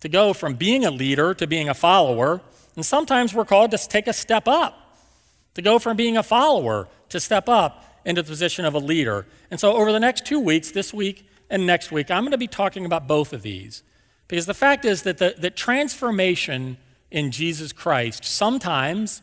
To 0.00 0.08
go 0.08 0.32
from 0.32 0.54
being 0.54 0.86
a 0.86 0.90
leader 0.90 1.34
to 1.34 1.46
being 1.46 1.68
a 1.68 1.74
follower. 1.74 2.40
And 2.76 2.86
sometimes 2.86 3.34
we're 3.34 3.44
called 3.44 3.72
to 3.72 3.78
take 3.78 4.06
a 4.06 4.14
step 4.14 4.48
up, 4.48 4.87
to 5.58 5.62
go 5.62 5.80
from 5.80 5.96
being 5.96 6.16
a 6.16 6.22
follower 6.22 6.86
to 7.08 7.18
step 7.18 7.48
up 7.48 7.84
into 8.04 8.22
the 8.22 8.28
position 8.28 8.64
of 8.64 8.74
a 8.74 8.78
leader. 8.78 9.26
And 9.50 9.58
so, 9.58 9.72
over 9.74 9.90
the 9.90 9.98
next 9.98 10.24
two 10.24 10.38
weeks, 10.38 10.70
this 10.70 10.94
week 10.94 11.28
and 11.50 11.66
next 11.66 11.90
week, 11.90 12.12
I'm 12.12 12.22
going 12.22 12.30
to 12.30 12.38
be 12.38 12.46
talking 12.46 12.84
about 12.84 13.08
both 13.08 13.32
of 13.32 13.42
these. 13.42 13.82
Because 14.28 14.46
the 14.46 14.54
fact 14.54 14.84
is 14.84 15.02
that 15.02 15.18
the, 15.18 15.34
the 15.36 15.50
transformation 15.50 16.76
in 17.10 17.32
Jesus 17.32 17.72
Christ 17.72 18.24
sometimes 18.24 19.20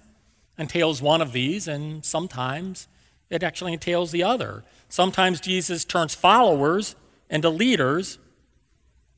entails 0.58 1.02
one 1.02 1.22
of 1.22 1.32
these, 1.32 1.70
and 1.70 2.04
sometimes 2.04 2.90
it 3.30 3.42
actually 3.42 3.72
entails 3.72 4.12
the 4.12 4.24
other. 4.24 4.66
Sometimes 4.90 5.40
Jesus 5.40 5.86
turns 5.86 6.16
followers 6.16 6.98
into 7.30 7.50
leaders, 7.50 8.20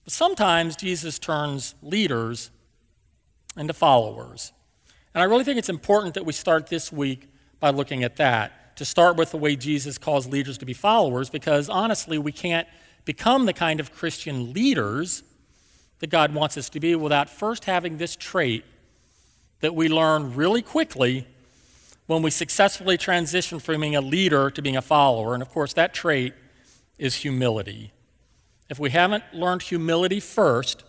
but 0.03 0.13
sometimes 0.13 0.75
Jesus 0.75 1.17
turns 1.17 1.73
leaders 1.81 2.51
into 3.57 3.73
followers. 3.73 4.53
And 5.17 5.23
I 5.23 5.25
really 5.25 5.43
think 5.43 5.57
it's 5.57 5.67
important 5.67 6.13
that 6.13 6.27
we 6.27 6.31
start 6.31 6.67
this 6.67 6.91
week 6.91 7.27
by 7.59 7.71
looking 7.71 8.03
at 8.03 8.17
that. 8.17 8.77
To 8.77 8.85
start 8.85 9.17
with 9.17 9.31
the 9.31 9.37
way 9.37 9.55
Jesus 9.55 9.97
calls 9.97 10.27
leaders 10.27 10.59
to 10.59 10.65
be 10.67 10.73
followers, 10.73 11.31
because 11.31 11.69
honestly, 11.69 12.19
we 12.19 12.31
can't 12.31 12.67
become 13.03 13.47
the 13.47 13.53
kind 13.53 13.79
of 13.79 13.91
Christian 13.91 14.53
leaders 14.53 15.23
that 16.01 16.11
God 16.11 16.35
wants 16.35 16.55
us 16.55 16.69
to 16.69 16.79
be 16.79 16.93
without 16.93 17.31
first 17.31 17.65
having 17.65 17.97
this 17.97 18.15
trait 18.15 18.63
that 19.61 19.73
we 19.73 19.89
learn 19.89 20.35
really 20.35 20.61
quickly 20.61 21.25
when 22.05 22.21
we 22.21 22.29
successfully 22.29 22.95
transition 22.95 23.57
from 23.57 23.81
being 23.81 23.95
a 23.95 24.01
leader 24.01 24.51
to 24.51 24.61
being 24.61 24.77
a 24.77 24.83
follower. 24.83 25.33
And 25.33 25.41
of 25.41 25.49
course, 25.49 25.73
that 25.73 25.95
trait 25.95 26.35
is 26.99 27.15
humility. 27.15 27.91
If 28.69 28.77
we 28.77 28.91
haven't 28.91 29.23
learned 29.33 29.63
humility 29.63 30.19
first, 30.19 30.83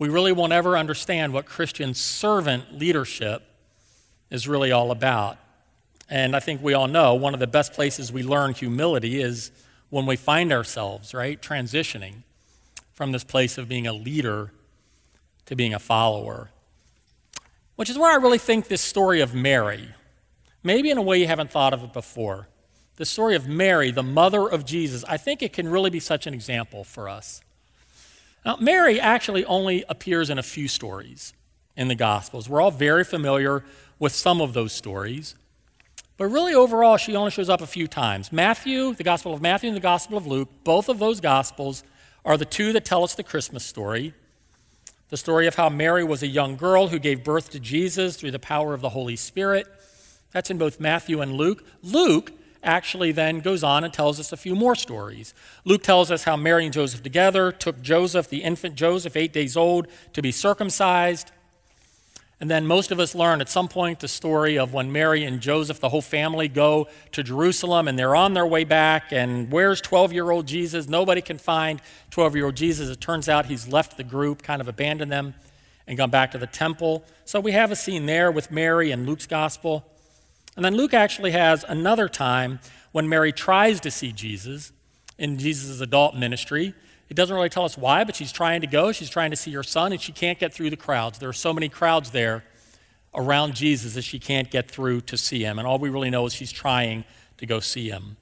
we 0.00 0.08
really 0.08 0.32
won't 0.32 0.52
ever 0.52 0.76
understand 0.76 1.32
what 1.32 1.46
Christian 1.46 1.94
servant 1.94 2.76
leadership 2.76 3.42
is 4.30 4.48
really 4.48 4.72
all 4.72 4.90
about. 4.90 5.38
And 6.08 6.34
I 6.34 6.40
think 6.40 6.62
we 6.62 6.74
all 6.74 6.88
know 6.88 7.14
one 7.14 7.34
of 7.34 7.40
the 7.40 7.46
best 7.46 7.74
places 7.74 8.10
we 8.10 8.24
learn 8.24 8.54
humility 8.54 9.20
is 9.20 9.52
when 9.90 10.06
we 10.06 10.16
find 10.16 10.52
ourselves, 10.52 11.14
right, 11.14 11.40
transitioning. 11.40 12.22
from 13.00 13.12
this 13.12 13.24
place 13.24 13.56
of 13.56 13.66
being 13.66 13.86
a 13.86 13.94
leader 13.94 14.52
to 15.46 15.56
being 15.56 15.72
a 15.72 15.78
follower. 15.78 16.50
Which 17.76 17.88
is 17.88 17.96
where 17.96 18.12
I 18.12 18.16
really 18.16 18.36
think 18.36 18.68
this 18.68 18.82
story 18.82 19.22
of 19.22 19.34
Mary, 19.34 19.88
maybe 20.62 20.90
in 20.90 20.98
a 20.98 21.02
way 21.02 21.18
you 21.18 21.26
haven't 21.26 21.50
thought 21.50 21.72
of 21.72 21.82
it 21.82 21.94
before, 21.94 22.48
the 22.96 23.06
story 23.06 23.36
of 23.36 23.48
Mary, 23.48 23.90
the 23.90 24.02
mother 24.02 24.46
of 24.46 24.66
Jesus, 24.66 25.02
I 25.08 25.16
think 25.16 25.40
it 25.40 25.54
can 25.54 25.66
really 25.66 25.88
be 25.88 25.98
such 25.98 26.26
an 26.26 26.34
example 26.34 26.84
for 26.84 27.08
us. 27.08 27.40
Now, 28.44 28.56
Mary 28.56 29.00
actually 29.00 29.44
only 29.44 29.84
appears 29.88 30.30
in 30.30 30.38
a 30.38 30.42
few 30.42 30.68
stories 30.68 31.34
in 31.76 31.88
the 31.88 31.94
Gospels. 31.94 32.48
We're 32.48 32.60
all 32.60 32.70
very 32.70 33.04
familiar 33.04 33.64
with 33.98 34.12
some 34.12 34.40
of 34.40 34.54
those 34.54 34.72
stories. 34.72 35.34
But 36.16 36.26
really, 36.26 36.54
overall, 36.54 36.96
she 36.96 37.16
only 37.16 37.30
shows 37.30 37.48
up 37.48 37.60
a 37.60 37.66
few 37.66 37.86
times. 37.86 38.32
Matthew, 38.32 38.94
the 38.94 39.04
Gospel 39.04 39.32
of 39.32 39.40
Matthew 39.40 39.68
and 39.68 39.76
the 39.76 39.80
Gospel 39.80 40.18
of 40.18 40.26
Luke, 40.26 40.48
both 40.64 40.88
of 40.88 40.98
those 40.98 41.20
Gospels 41.20 41.82
are 42.24 42.36
the 42.36 42.44
two 42.44 42.72
that 42.72 42.84
tell 42.84 43.04
us 43.04 43.14
the 43.14 43.22
Christmas 43.22 43.64
story. 43.64 44.14
The 45.08 45.16
story 45.16 45.46
of 45.46 45.54
how 45.54 45.68
Mary 45.68 46.04
was 46.04 46.22
a 46.22 46.26
young 46.26 46.56
girl 46.56 46.88
who 46.88 46.98
gave 46.98 47.24
birth 47.24 47.50
to 47.50 47.60
Jesus 47.60 48.16
through 48.16 48.30
the 48.30 48.38
power 48.38 48.74
of 48.74 48.80
the 48.80 48.90
Holy 48.90 49.16
Spirit. 49.16 49.66
That's 50.32 50.50
in 50.50 50.58
both 50.58 50.78
Matthew 50.78 51.20
and 51.20 51.32
Luke. 51.32 51.64
Luke 51.82 52.32
actually 52.62 53.12
then 53.12 53.40
goes 53.40 53.62
on 53.62 53.84
and 53.84 53.92
tells 53.92 54.20
us 54.20 54.32
a 54.32 54.36
few 54.36 54.54
more 54.54 54.74
stories. 54.74 55.34
Luke 55.64 55.82
tells 55.82 56.10
us 56.10 56.24
how 56.24 56.36
Mary 56.36 56.64
and 56.64 56.72
Joseph 56.72 57.02
together 57.02 57.52
took 57.52 57.80
Joseph, 57.82 58.28
the 58.28 58.42
infant 58.42 58.74
Joseph, 58.74 59.16
eight 59.16 59.32
days 59.32 59.56
old, 59.56 59.86
to 60.12 60.22
be 60.22 60.32
circumcised. 60.32 61.30
And 62.40 62.50
then 62.50 62.66
most 62.66 62.90
of 62.90 62.98
us 62.98 63.14
learn 63.14 63.42
at 63.42 63.50
some 63.50 63.68
point 63.68 64.00
the 64.00 64.08
story 64.08 64.58
of 64.58 64.72
when 64.72 64.90
Mary 64.90 65.24
and 65.24 65.42
Joseph, 65.42 65.78
the 65.78 65.90
whole 65.90 66.00
family, 66.00 66.48
go 66.48 66.88
to 67.12 67.22
Jerusalem 67.22 67.86
and 67.86 67.98
they're 67.98 68.16
on 68.16 68.32
their 68.32 68.46
way 68.46 68.64
back. 68.64 69.12
And 69.12 69.52
where's 69.52 69.82
12 69.82 70.14
year 70.14 70.30
old 70.30 70.46
Jesus? 70.46 70.88
Nobody 70.88 71.20
can 71.20 71.36
find 71.36 71.82
12 72.10 72.36
year 72.36 72.46
old 72.46 72.54
Jesus. 72.54 72.88
It 72.88 73.00
turns 73.00 73.28
out 73.28 73.46
he's 73.46 73.68
left 73.68 73.98
the 73.98 74.04
group, 74.04 74.42
kind 74.42 74.62
of 74.62 74.68
abandoned 74.68 75.12
them, 75.12 75.34
and 75.86 75.98
gone 75.98 76.08
back 76.08 76.30
to 76.30 76.38
the 76.38 76.46
temple. 76.46 77.04
So 77.26 77.40
we 77.40 77.52
have 77.52 77.70
a 77.70 77.76
scene 77.76 78.06
there 78.06 78.32
with 78.32 78.50
Mary 78.50 78.90
in 78.90 79.04
Luke's 79.04 79.26
gospel. 79.26 79.84
And 80.60 80.64
then 80.66 80.76
Luke 80.76 80.92
actually 80.92 81.30
has 81.30 81.64
another 81.66 82.06
time 82.06 82.60
when 82.92 83.08
Mary 83.08 83.32
tries 83.32 83.80
to 83.80 83.90
see 83.90 84.12
Jesus 84.12 84.72
in 85.16 85.38
Jesus' 85.38 85.80
adult 85.80 86.14
ministry. 86.14 86.74
It 87.08 87.14
doesn't 87.14 87.34
really 87.34 87.48
tell 87.48 87.64
us 87.64 87.78
why, 87.78 88.04
but 88.04 88.14
she's 88.14 88.30
trying 88.30 88.60
to 88.60 88.66
go. 88.66 88.92
She's 88.92 89.08
trying 89.08 89.30
to 89.30 89.38
see 89.38 89.52
her 89.52 89.62
son, 89.62 89.92
and 89.92 89.98
she 89.98 90.12
can't 90.12 90.38
get 90.38 90.52
through 90.52 90.68
the 90.68 90.76
crowds. 90.76 91.18
There 91.18 91.30
are 91.30 91.32
so 91.32 91.54
many 91.54 91.70
crowds 91.70 92.10
there 92.10 92.44
around 93.14 93.54
Jesus 93.54 93.94
that 93.94 94.02
she 94.02 94.18
can't 94.18 94.50
get 94.50 94.70
through 94.70 95.00
to 95.00 95.16
see 95.16 95.42
him. 95.42 95.58
And 95.58 95.66
all 95.66 95.78
we 95.78 95.88
really 95.88 96.10
know 96.10 96.26
is 96.26 96.34
she's 96.34 96.52
trying 96.52 97.06
to 97.38 97.46
go 97.46 97.58
see 97.58 97.88
him. 97.88 98.18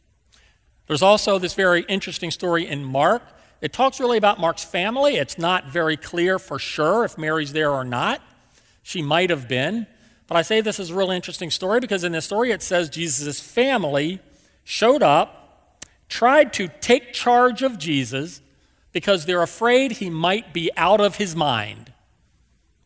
There's 0.87 1.03
also 1.03 1.41
this 1.41 1.55
very 1.55 1.83
interesting 1.89 2.31
story 2.31 2.69
in 2.69 2.85
Mark. 2.85 3.25
It 3.61 3.73
talks 3.73 3.99
really 3.99 4.17
about 4.17 4.39
Mark's 4.39 4.63
family. 4.63 5.17
It's 5.17 5.39
not 5.39 5.73
very 5.73 5.97
clear 5.97 6.39
for 6.39 6.61
sure 6.61 7.05
if 7.05 7.19
Mary's 7.19 7.53
there 7.53 7.73
or 7.73 7.83
not. 7.83 8.23
She 8.85 9.03
might 9.03 9.31
have 9.31 9.49
been. 9.49 9.89
But 10.29 10.37
I 10.37 10.43
say 10.43 10.61
this 10.61 10.79
is 10.79 10.91
a 10.91 10.95
really 10.95 11.17
interesting 11.17 11.51
story 11.51 11.81
because 11.81 12.05
in 12.05 12.13
this 12.13 12.27
story 12.27 12.53
it 12.53 12.63
says 12.63 12.89
Jesus' 12.89 13.41
family 13.41 14.21
showed 14.63 15.03
up, 15.03 15.83
tried 16.09 16.53
to 16.53 16.69
take 16.81 17.13
charge 17.13 17.63
of 17.63 17.79
Jesus, 17.79 18.43
because 18.93 19.27
they're 19.27 19.43
afraid 19.43 19.93
he 19.93 20.11
might 20.11 20.53
be 20.53 20.71
out 20.77 21.01
of 21.01 21.17
his 21.17 21.37
mind 21.37 21.93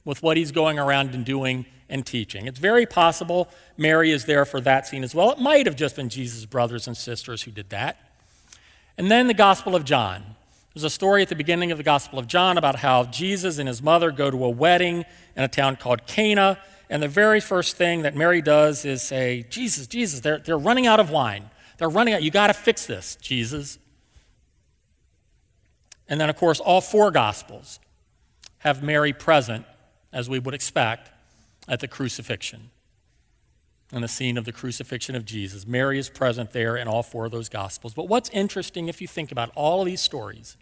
with 0.04 0.22
what 0.22 0.36
he's 0.36 0.52
going 0.52 0.78
around 0.78 1.14
and 1.14 1.24
doing 1.24 1.64
and 1.88 2.04
teaching. 2.04 2.46
It's 2.46 2.58
very 2.58 2.86
possible 2.86 3.48
Mary 3.76 4.10
is 4.10 4.24
there 4.24 4.44
for 4.44 4.60
that 4.62 4.86
scene 4.86 5.04
as 5.04 5.14
well. 5.14 5.30
It 5.30 5.38
might 5.38 5.66
have 5.66 5.76
just 5.76 5.96
been 5.96 6.08
Jesus' 6.08 6.44
brothers 6.44 6.86
and 6.86 6.96
sisters 6.96 7.42
who 7.42 7.50
did 7.50 7.70
that. 7.70 7.98
And 8.98 9.10
then 9.10 9.26
the 9.26 9.34
Gospel 9.34 9.74
of 9.74 9.84
John. 9.84 10.22
There's 10.74 10.84
a 10.84 10.90
story 10.90 11.22
at 11.22 11.28
the 11.28 11.36
beginning 11.36 11.70
of 11.70 11.78
the 11.78 11.84
Gospel 11.84 12.18
of 12.18 12.26
John 12.26 12.56
about 12.56 12.76
how 12.76 13.04
Jesus 13.04 13.58
and 13.58 13.68
his 13.68 13.82
mother 13.82 14.10
go 14.10 14.30
to 14.30 14.44
a 14.44 14.50
wedding 14.50 15.04
in 15.36 15.42
a 15.42 15.48
town 15.48 15.76
called 15.76 16.06
Cana. 16.06 16.58
And 16.92 17.02
the 17.02 17.08
very 17.08 17.40
first 17.40 17.78
thing 17.78 18.02
that 18.02 18.14
Mary 18.14 18.42
does 18.42 18.84
is 18.84 19.00
say, 19.00 19.46
Jesus, 19.48 19.86
Jesus, 19.86 20.20
they're, 20.20 20.40
they're 20.40 20.58
running 20.58 20.86
out 20.86 21.00
of 21.00 21.08
wine. 21.08 21.48
They're 21.78 21.88
running 21.88 22.12
out. 22.12 22.22
You 22.22 22.30
got 22.30 22.48
to 22.48 22.52
fix 22.52 22.84
this, 22.84 23.16
Jesus. 23.16 23.78
And 26.06 26.20
then, 26.20 26.28
of 26.28 26.36
course, 26.36 26.60
all 26.60 26.82
four 26.82 27.10
Gospels 27.10 27.80
have 28.58 28.82
Mary 28.82 29.14
present, 29.14 29.64
as 30.12 30.28
we 30.28 30.38
would 30.38 30.52
expect, 30.52 31.10
at 31.66 31.80
the 31.80 31.88
crucifixion 31.88 32.68
and 33.90 34.04
the 34.04 34.08
scene 34.08 34.36
of 34.36 34.44
the 34.44 34.52
crucifixion 34.52 35.14
of 35.14 35.24
Jesus. 35.24 35.66
Mary 35.66 35.98
is 35.98 36.10
present 36.10 36.50
there 36.50 36.76
in 36.76 36.88
all 36.88 37.02
four 37.02 37.24
of 37.24 37.32
those 37.32 37.48
Gospels. 37.48 37.94
But 37.94 38.06
what's 38.06 38.28
interesting, 38.28 38.88
if 38.88 39.00
you 39.00 39.08
think 39.08 39.32
about 39.32 39.50
all 39.54 39.80
of 39.80 39.86
these 39.86 40.02
stories, 40.02 40.58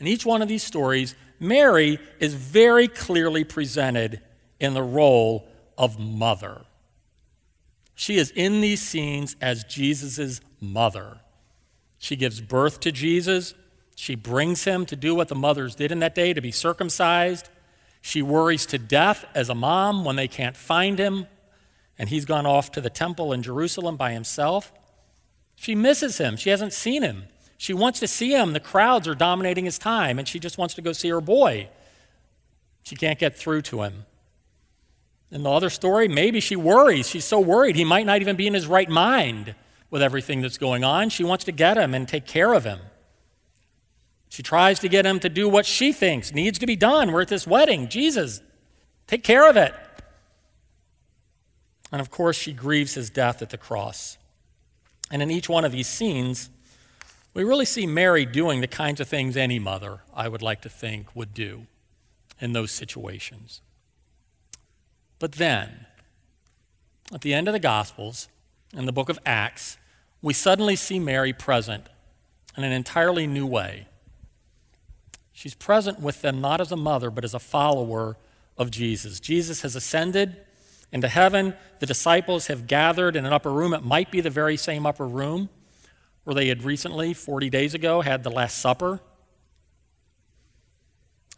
in 0.00 0.06
each 0.06 0.24
one 0.24 0.40
of 0.40 0.48
these 0.48 0.62
stories, 0.62 1.14
Mary 1.38 1.98
is 2.20 2.32
very 2.32 2.88
clearly 2.88 3.44
presented 3.44 4.22
in 4.60 4.74
the 4.74 4.82
role 4.82 5.46
of 5.76 5.98
mother. 5.98 6.62
She 7.94 8.16
is 8.16 8.30
in 8.30 8.60
these 8.60 8.82
scenes 8.82 9.36
as 9.40 9.64
Jesus' 9.64 10.40
mother. 10.60 11.20
She 11.98 12.16
gives 12.16 12.40
birth 12.40 12.80
to 12.80 12.92
Jesus. 12.92 13.54
She 13.94 14.14
brings 14.14 14.64
him 14.64 14.84
to 14.86 14.96
do 14.96 15.14
what 15.14 15.28
the 15.28 15.34
mothers 15.34 15.74
did 15.74 15.90
in 15.92 16.00
that 16.00 16.14
day 16.14 16.32
to 16.32 16.40
be 16.40 16.50
circumcised. 16.50 17.48
She 18.02 18.22
worries 18.22 18.66
to 18.66 18.78
death 18.78 19.24
as 19.34 19.48
a 19.48 19.54
mom 19.54 20.04
when 20.04 20.16
they 20.16 20.28
can't 20.28 20.56
find 20.56 20.98
him 20.98 21.26
and 21.98 22.08
he's 22.08 22.24
gone 22.24 22.46
off 22.46 22.70
to 22.72 22.80
the 22.80 22.90
temple 22.90 23.32
in 23.32 23.42
Jerusalem 23.42 23.96
by 23.96 24.12
himself. 24.12 24.72
She 25.54 25.74
misses 25.74 26.18
him. 26.18 26.36
She 26.36 26.50
hasn't 26.50 26.72
seen 26.72 27.02
him. 27.02 27.24
She 27.56 27.72
wants 27.72 28.00
to 28.00 28.08
see 28.08 28.32
him. 28.32 28.52
The 28.52 28.60
crowds 28.60 29.08
are 29.08 29.14
dominating 29.14 29.64
his 29.64 29.78
time, 29.78 30.18
and 30.18 30.28
she 30.28 30.38
just 30.38 30.58
wants 30.58 30.74
to 30.74 30.82
go 30.82 30.92
see 30.92 31.08
her 31.08 31.22
boy. 31.22 31.70
She 32.82 32.96
can't 32.96 33.18
get 33.18 33.36
through 33.36 33.62
to 33.62 33.82
him. 33.82 34.04
In 35.30 35.42
the 35.42 35.50
other 35.50 35.70
story, 35.70 36.08
maybe 36.08 36.40
she 36.40 36.56
worries. 36.56 37.08
She's 37.08 37.24
so 37.24 37.40
worried 37.40 37.76
he 37.76 37.84
might 37.84 38.06
not 38.06 38.20
even 38.20 38.36
be 38.36 38.46
in 38.46 38.54
his 38.54 38.66
right 38.66 38.88
mind 38.88 39.54
with 39.90 40.02
everything 40.02 40.40
that's 40.40 40.58
going 40.58 40.84
on. 40.84 41.08
She 41.08 41.24
wants 41.24 41.44
to 41.44 41.52
get 41.52 41.76
him 41.76 41.94
and 41.94 42.06
take 42.06 42.26
care 42.26 42.52
of 42.52 42.64
him. 42.64 42.78
She 44.28 44.42
tries 44.42 44.78
to 44.80 44.88
get 44.88 45.06
him 45.06 45.18
to 45.20 45.28
do 45.28 45.48
what 45.48 45.66
she 45.66 45.92
thinks 45.92 46.32
needs 46.32 46.58
to 46.58 46.66
be 46.66 46.76
done. 46.76 47.12
We're 47.12 47.22
at 47.22 47.28
this 47.28 47.46
wedding. 47.46 47.88
Jesus, 47.88 48.40
take 49.06 49.24
care 49.24 49.48
of 49.48 49.56
it. 49.56 49.74
And 51.90 52.00
of 52.00 52.10
course, 52.10 52.36
she 52.36 52.52
grieves 52.52 52.94
his 52.94 53.10
death 53.10 53.42
at 53.42 53.50
the 53.50 53.58
cross. 53.58 54.18
And 55.10 55.22
in 55.22 55.30
each 55.30 55.48
one 55.48 55.64
of 55.64 55.72
these 55.72 55.86
scenes, 55.86 56.50
we 57.32 57.44
really 57.44 57.64
see 57.64 57.86
Mary 57.86 58.26
doing 58.26 58.60
the 58.60 58.66
kinds 58.66 59.00
of 59.00 59.08
things 59.08 59.36
any 59.36 59.58
mother, 59.58 60.00
I 60.14 60.28
would 60.28 60.42
like 60.42 60.62
to 60.62 60.68
think, 60.68 61.14
would 61.14 61.32
do 61.32 61.66
in 62.40 62.52
those 62.52 62.72
situations. 62.72 63.60
But 65.18 65.32
then, 65.32 65.86
at 67.12 67.22
the 67.22 67.34
end 67.34 67.48
of 67.48 67.52
the 67.52 67.60
Gospels, 67.60 68.28
in 68.72 68.86
the 68.86 68.92
book 68.92 69.08
of 69.08 69.18
Acts, 69.24 69.78
we 70.20 70.34
suddenly 70.34 70.76
see 70.76 70.98
Mary 70.98 71.32
present 71.32 71.88
in 72.56 72.64
an 72.64 72.72
entirely 72.72 73.26
new 73.26 73.46
way. 73.46 73.86
She's 75.32 75.54
present 75.54 76.00
with 76.00 76.22
them 76.22 76.40
not 76.40 76.60
as 76.60 76.72
a 76.72 76.76
mother, 76.76 77.10
but 77.10 77.24
as 77.24 77.34
a 77.34 77.38
follower 77.38 78.16
of 78.56 78.70
Jesus. 78.70 79.20
Jesus 79.20 79.62
has 79.62 79.76
ascended 79.76 80.36
into 80.92 81.08
heaven. 81.08 81.54
The 81.78 81.86
disciples 81.86 82.46
have 82.46 82.66
gathered 82.66 83.16
in 83.16 83.26
an 83.26 83.32
upper 83.32 83.52
room. 83.52 83.74
It 83.74 83.84
might 83.84 84.10
be 84.10 84.20
the 84.20 84.30
very 84.30 84.56
same 84.56 84.86
upper 84.86 85.06
room 85.06 85.48
where 86.24 86.34
they 86.34 86.48
had 86.48 86.64
recently, 86.64 87.12
40 87.14 87.50
days 87.50 87.74
ago, 87.74 88.00
had 88.00 88.24
the 88.24 88.30
Last 88.30 88.58
Supper. 88.58 89.00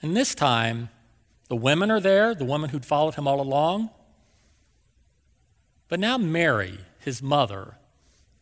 And 0.00 0.16
this 0.16 0.34
time, 0.34 0.90
the 1.48 1.56
women 1.56 1.90
are 1.90 2.00
there, 2.00 2.34
the 2.34 2.44
woman 2.44 2.70
who'd 2.70 2.84
followed 2.84 3.14
him 3.14 3.26
all 3.26 3.40
along. 3.40 3.90
But 5.88 6.00
now 6.00 6.18
Mary, 6.18 6.78
his 6.98 7.22
mother, 7.22 7.76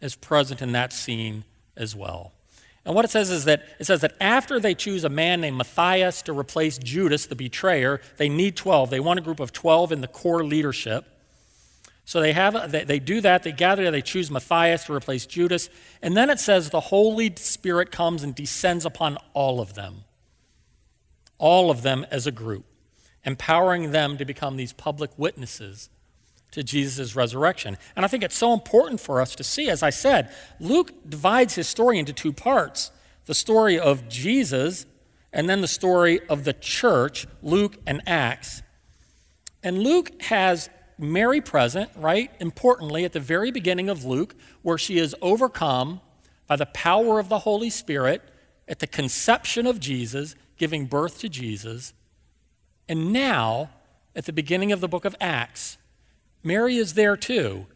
is 0.00 0.16
present 0.16 0.60
in 0.60 0.72
that 0.72 0.92
scene 0.92 1.44
as 1.76 1.94
well. 1.94 2.32
And 2.84 2.94
what 2.94 3.04
it 3.04 3.10
says 3.10 3.30
is 3.30 3.44
that 3.46 3.64
it 3.80 3.84
says 3.84 4.00
that 4.02 4.14
after 4.20 4.60
they 4.60 4.74
choose 4.74 5.02
a 5.02 5.08
man 5.08 5.40
named 5.40 5.56
Matthias 5.56 6.22
to 6.22 6.32
replace 6.32 6.78
Judas, 6.78 7.26
the 7.26 7.34
betrayer, 7.34 8.00
they 8.16 8.28
need 8.28 8.56
12. 8.56 8.90
They 8.90 9.00
want 9.00 9.18
a 9.18 9.22
group 9.22 9.40
of 9.40 9.52
12 9.52 9.90
in 9.90 10.00
the 10.00 10.08
core 10.08 10.44
leadership. 10.44 11.04
So 12.04 12.20
they 12.20 12.32
have 12.32 12.70
they, 12.70 12.84
they 12.84 13.00
do 13.00 13.20
that, 13.22 13.42
they 13.42 13.50
gather, 13.50 13.90
they 13.90 14.02
choose 14.02 14.30
Matthias 14.30 14.84
to 14.84 14.94
replace 14.94 15.26
Judas, 15.26 15.68
and 16.00 16.16
then 16.16 16.30
it 16.30 16.38
says 16.38 16.70
the 16.70 16.78
Holy 16.78 17.34
Spirit 17.34 17.90
comes 17.90 18.22
and 18.22 18.32
descends 18.32 18.84
upon 18.84 19.18
all 19.34 19.60
of 19.60 19.74
them. 19.74 20.04
All 21.38 21.68
of 21.72 21.82
them 21.82 22.06
as 22.12 22.28
a 22.28 22.30
group, 22.30 22.64
empowering 23.26 23.90
them 23.90 24.16
to 24.16 24.24
become 24.24 24.56
these 24.56 24.72
public 24.72 25.10
witnesses 25.18 25.90
to 26.52 26.62
Jesus' 26.62 27.14
resurrection. 27.14 27.76
And 27.94 28.04
I 28.04 28.08
think 28.08 28.22
it's 28.22 28.36
so 28.36 28.54
important 28.54 29.00
for 29.00 29.20
us 29.20 29.34
to 29.34 29.44
see. 29.44 29.68
As 29.68 29.82
I 29.82 29.90
said, 29.90 30.30
Luke 30.58 30.92
divides 31.06 31.56
his 31.56 31.68
story 31.68 31.98
into 31.98 32.12
two 32.12 32.32
parts 32.32 32.90
the 33.26 33.34
story 33.34 33.76
of 33.76 34.08
Jesus 34.08 34.86
and 35.32 35.50
then 35.50 35.60
the 35.60 35.68
story 35.68 36.20
of 36.28 36.44
the 36.44 36.52
church, 36.52 37.26
Luke 37.42 37.76
and 37.84 38.00
Acts. 38.06 38.62
And 39.64 39.80
Luke 39.80 40.22
has 40.22 40.70
Mary 40.96 41.40
present, 41.40 41.90
right? 41.96 42.30
Importantly, 42.38 43.04
at 43.04 43.12
the 43.12 43.20
very 43.20 43.50
beginning 43.50 43.88
of 43.88 44.04
Luke, 44.04 44.36
where 44.62 44.78
she 44.78 44.98
is 44.98 45.14
overcome 45.20 46.00
by 46.46 46.54
the 46.54 46.66
power 46.66 47.18
of 47.18 47.28
the 47.28 47.40
Holy 47.40 47.68
Spirit 47.68 48.22
at 48.68 48.78
the 48.78 48.86
conception 48.86 49.66
of 49.66 49.80
Jesus, 49.80 50.36
giving 50.56 50.86
birth 50.86 51.18
to 51.20 51.28
Jesus, 51.28 51.92
and 52.88 53.12
now, 53.12 53.70
at 54.14 54.24
the 54.24 54.32
beginning 54.32 54.72
of 54.72 54.80
the 54.80 54.88
book 54.88 55.04
of 55.04 55.16
Acts, 55.20 55.78
Mary 56.42 56.76
is 56.76 56.94
there 56.94 57.16
too 57.16 57.66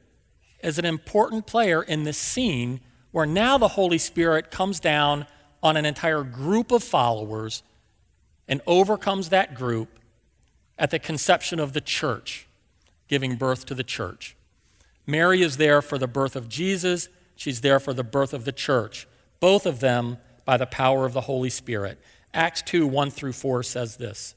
as 0.63 0.79
an 0.79 0.85
important 0.85 1.47
player 1.47 1.83
in 1.83 2.05
this 2.05 2.19
scene 2.19 2.81
where 3.11 3.27
now 3.27 3.59
the 3.59 3.69
Holy 3.69 3.99
Spirit 3.99 4.51
comes 4.51 4.79
down 4.79 5.27
on 5.63 5.77
an 5.77 5.85
entire 5.85 6.23
group 6.23 6.71
of 6.71 6.83
followers 6.83 7.63
and 8.47 8.61
overcomes 8.67 9.29
that 9.29 9.55
group 9.55 9.89
at 10.79 10.91
the 10.91 10.99
conception 10.99 11.59
of 11.59 11.73
the 11.73 11.81
church, 11.81 12.47
giving 13.09 13.37
birth 13.37 13.67
to 13.67 13.75
the 13.75 13.85
church. 13.85 14.37
Mary 15.07 15.43
is 15.43 15.57
there 15.57 15.83
for 15.83 15.99
the 15.99 16.07
birth 16.07 16.37
of 16.37 16.49
Jesus, 16.49 17.09
she's 17.35 17.61
there 17.61 17.81
for 17.81 17.93
the 17.93 18.05
birth 18.05 18.33
of 18.33 18.45
the 18.45 18.53
church, 18.53 19.07
both 19.41 19.67
of 19.67 19.81
them 19.81 20.19
by 20.45 20.57
the 20.57 20.67
power 20.67 21.05
of 21.05 21.13
the 21.13 21.23
Holy 21.23 21.51
Spirit. 21.51 21.99
Acts 22.33 22.63
2 22.63 22.87
1 22.87 23.11
through 23.11 23.33
4 23.33 23.63
says 23.63 23.97
this 23.97 24.35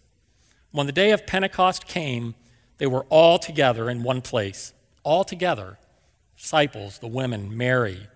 When 0.73 0.87
the 0.87 0.91
day 0.91 1.11
of 1.11 1.27
Pentecost 1.27 1.87
came, 1.87 2.33
they 2.79 2.87
were 2.87 3.05
all 3.09 3.37
together 3.37 3.89
in 3.91 4.03
one 4.03 4.21
place, 4.21 4.73
all 5.03 5.23
together 5.23 5.77
disciples, 6.35 6.97
the 6.97 7.07
women, 7.07 7.55
Mary. 7.55 8.07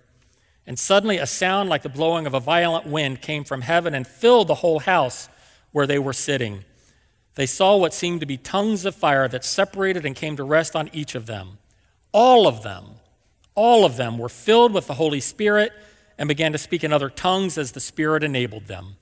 And 0.66 0.78
suddenly 0.78 1.18
a 1.18 1.26
sound 1.26 1.70
like 1.70 1.84
the 1.84 1.88
blowing 1.88 2.26
of 2.26 2.34
a 2.34 2.42
violent 2.42 2.86
wind 2.86 3.22
came 3.22 3.46
from 3.46 3.62
heaven 3.62 3.94
and 3.94 4.06
filled 4.06 4.48
the 4.48 4.56
whole 4.56 4.80
house 4.80 5.30
where 5.72 5.88
they 5.88 6.00
were 6.00 6.12
sitting. 6.12 6.66
They 7.36 7.46
saw 7.46 7.78
what 7.78 7.94
seemed 7.94 8.20
to 8.20 8.26
be 8.26 8.36
tongues 8.36 8.86
of 8.86 8.96
fire 8.96 9.28
that 9.30 9.46
separated 9.46 10.06
and 10.06 10.16
came 10.16 10.36
to 10.36 10.44
rest 10.44 10.76
on 10.76 10.90
each 10.92 11.16
of 11.16 11.28
them. 11.28 11.60
All 12.12 12.48
of 12.48 12.64
them, 12.64 12.86
all 13.54 13.86
of 13.86 13.96
them 13.96 14.18
were 14.18 14.30
filled 14.30 14.74
with 14.74 14.88
the 14.88 14.96
Holy 14.96 15.20
Spirit 15.20 15.72
and 16.18 16.28
began 16.28 16.52
to 16.52 16.58
speak 16.58 16.84
in 16.84 16.92
other 16.92 17.10
tongues 17.10 17.58
as 17.58 17.72
the 17.72 17.80
Spirit 17.80 18.24
enabled 18.24 18.66
them. 18.66 18.98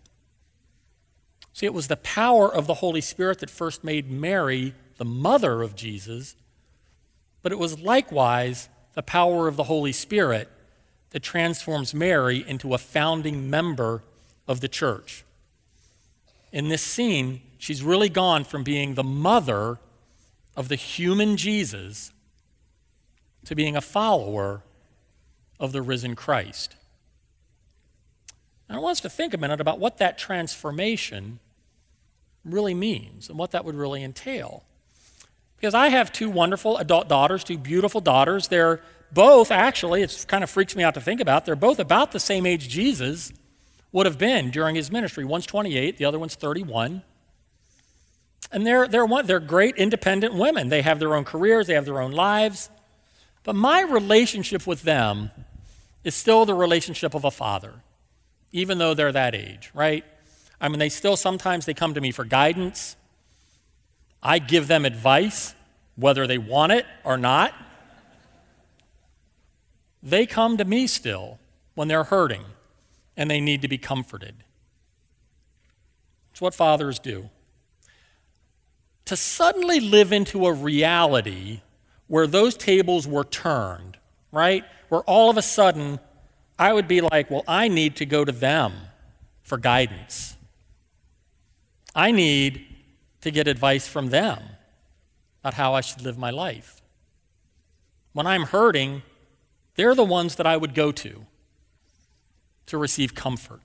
See, 1.56 1.66
it 1.66 1.74
was 1.74 1.88
the 1.88 1.96
power 1.96 2.54
of 2.54 2.68
the 2.68 2.74
Holy 2.74 3.00
Spirit 3.00 3.40
that 3.40 3.50
first 3.50 3.82
made 3.82 4.12
Mary 4.12 4.74
the 4.98 5.06
mother 5.06 5.62
of 5.62 5.74
Jesus, 5.74 6.36
but 7.42 7.54
it 7.54 7.58
was 7.58 7.80
likewise 7.80 8.68
the 8.94 9.02
power 9.02 9.48
of 9.48 9.56
the 9.56 9.64
Holy 9.64 9.94
Spirit 9.94 10.50
that 11.12 11.24
transforms 11.24 11.94
Mary 11.94 12.44
into 12.46 12.74
a 12.74 12.78
founding 12.78 13.50
member 13.50 14.04
of 14.50 14.60
the 14.60 14.68
church. 14.68 15.24
In 16.52 16.68
this 16.68 16.82
scene, 16.82 17.40
she's 17.58 17.82
really 17.82 18.10
gone 18.10 18.44
from 18.44 18.66
being 18.66 18.96
the 18.96 19.04
mother 19.06 19.80
of 20.58 20.68
the 20.68 20.76
human 20.76 21.38
Jesus 21.38 22.12
to 23.46 23.56
being 23.56 23.78
a 23.78 23.82
follower 23.82 24.62
of 25.58 25.72
the 25.72 25.82
risen 25.82 26.18
Christ. 26.18 26.76
And 28.68 28.76
I 28.76 28.82
want 28.82 28.98
us 28.98 29.02
to 29.02 29.10
think 29.10 29.34
a 29.34 29.38
minute 29.38 29.62
about 29.62 29.80
what 29.80 30.00
that 30.00 30.18
transformation 30.18 31.40
really 32.46 32.74
means 32.74 33.30
and 33.30 33.38
what 33.38 33.52
that 33.52 33.66
would 33.66 33.76
really 33.76 34.04
entail. 34.04 34.64
Because 35.58 35.74
I 35.74 35.90
have 35.90 36.12
two 36.12 36.30
wonderful 36.30 36.78
adult 36.78 37.08
daughters, 37.08 37.44
two 37.44 37.58
beautiful 37.58 38.02
daughters. 38.02 38.48
They're 38.48 38.82
both, 39.12 39.52
actually, 39.52 40.04
it 40.04 40.26
kind 40.28 40.44
of 40.44 40.50
freaks 40.50 40.76
me 40.76 40.84
out 40.84 40.94
to 40.94 41.02
think 41.02 41.22
about, 41.22 41.46
they're 41.46 41.56
both 41.56 41.80
about 41.80 42.12
the 42.12 42.20
same 42.20 42.46
age 42.46 42.70
Jesus 42.70 43.32
would 43.92 44.06
have 44.06 44.18
been 44.18 44.52
during 44.52 44.76
his 44.76 44.92
ministry. 44.92 45.24
One's 45.24 45.46
28, 45.46 45.98
the 45.98 46.06
other 46.06 46.20
one's 46.20 46.36
31. 46.36 47.02
And 48.52 48.66
they're, 48.66 48.88
they're, 48.88 49.06
one, 49.06 49.26
they're 49.26 49.40
great 49.40 49.76
independent 49.78 50.36
women. 50.36 50.70
They 50.70 50.82
have 50.82 51.00
their 51.00 51.16
own 51.16 51.24
careers, 51.24 51.68
they 51.68 51.74
have 51.74 51.86
their 51.86 52.02
own 52.02 52.12
lives. 52.12 52.70
But 53.44 53.56
my 53.56 53.82
relationship 53.82 54.68
with 54.68 54.82
them 54.82 55.32
is 56.04 56.16
still 56.16 56.46
the 56.46 56.54
relationship 56.54 57.14
of 57.14 57.24
a 57.24 57.32
father, 57.32 57.74
even 58.52 58.78
though 58.78 58.94
they're 58.94 59.12
that 59.12 59.34
age, 59.34 59.72
right? 59.74 60.04
I 60.60 60.70
mean, 60.70 60.80
they 60.80 60.90
still 60.90 61.18
sometimes 61.18 61.66
they 61.66 61.74
come 61.74 61.94
to 61.94 62.02
me 62.02 62.12
for 62.12 62.26
guidance. 62.26 62.96
I 64.22 64.40
give 64.40 64.68
them 64.68 64.86
advice, 64.86 65.54
whether 65.96 66.26
they 66.28 66.38
want 66.38 66.72
it 66.72 66.86
or 67.04 67.18
not. 67.18 67.54
They 70.02 70.26
come 70.26 70.58
to 70.58 70.66
me 70.66 70.88
still 70.88 71.40
when 71.74 71.88
they're 71.88 72.04
hurting 72.04 72.44
and 73.18 73.30
they 73.30 73.42
need 73.42 73.62
to 73.62 73.68
be 73.68 73.78
comforted. 73.78 74.36
It's 76.32 76.42
what 76.42 76.54
fathers 76.54 77.00
do. 77.00 77.30
To 79.06 79.16
suddenly 79.16 79.80
live 79.80 80.12
into 80.12 80.46
a 80.46 80.54
reality 80.54 81.62
where 82.08 82.28
those 82.28 82.56
tables 82.56 83.08
were 83.08 83.24
turned, 83.24 83.98
right? 84.32 84.64
Where 84.90 85.02
all 85.02 85.30
of 85.30 85.38
a 85.38 85.42
sudden 85.42 86.00
I 86.58 86.74
would 86.74 86.88
be 86.88 87.02
like, 87.02 87.30
well, 87.30 87.44
I 87.48 87.68
need 87.68 87.98
to 87.98 88.06
go 88.06 88.26
to 88.26 88.32
them 88.32 88.74
for 89.44 89.58
guidance. 89.58 90.35
I 91.96 92.12
need 92.12 92.66
to 93.22 93.32
get 93.32 93.48
advice 93.48 93.88
from 93.88 94.10
them 94.10 94.40
about 95.42 95.54
how 95.54 95.74
I 95.74 95.82
should 95.82 96.02
live 96.02 96.18
my 96.18 96.30
life. 96.30 96.82
When 98.14 98.28
I'm 98.28 98.44
hurting, 98.44 99.02
they're 99.76 99.96
the 99.96 100.04
ones 100.04 100.36
that 100.36 100.46
I 100.46 100.58
would 100.58 100.74
go 100.76 100.92
to 100.92 101.26
to 102.68 102.78
receive 102.78 103.16
comfort. 103.16 103.62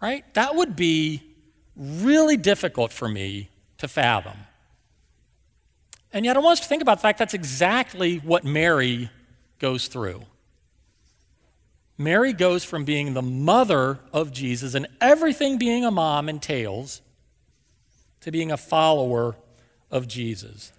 Right? 0.00 0.24
That 0.34 0.54
would 0.54 0.76
be 0.76 1.22
really 1.76 2.36
difficult 2.36 2.92
for 2.92 3.08
me 3.08 3.48
to 3.78 3.88
fathom. 3.88 4.36
And 6.12 6.24
yet, 6.24 6.36
I 6.36 6.40
want 6.40 6.54
us 6.54 6.60
to 6.60 6.68
think 6.68 6.82
about 6.82 6.98
the 6.98 7.02
fact 7.02 7.18
that's 7.18 7.34
exactly 7.34 8.18
what 8.18 8.44
Mary 8.44 9.10
goes 9.58 9.86
through. 9.86 10.22
Mary 12.00 12.32
goes 12.32 12.64
from 12.64 12.82
being 12.82 13.12
the 13.12 13.20
mother 13.20 13.98
of 14.10 14.32
Jesus 14.32 14.72
and 14.74 14.86
everything 15.02 15.58
being 15.58 15.84
a 15.84 15.90
mom 15.90 16.30
entails 16.30 17.02
to 18.22 18.32
being 18.32 18.50
a 18.50 18.56
follower 18.56 19.36
of 19.90 20.08
Jesus. 20.08 20.72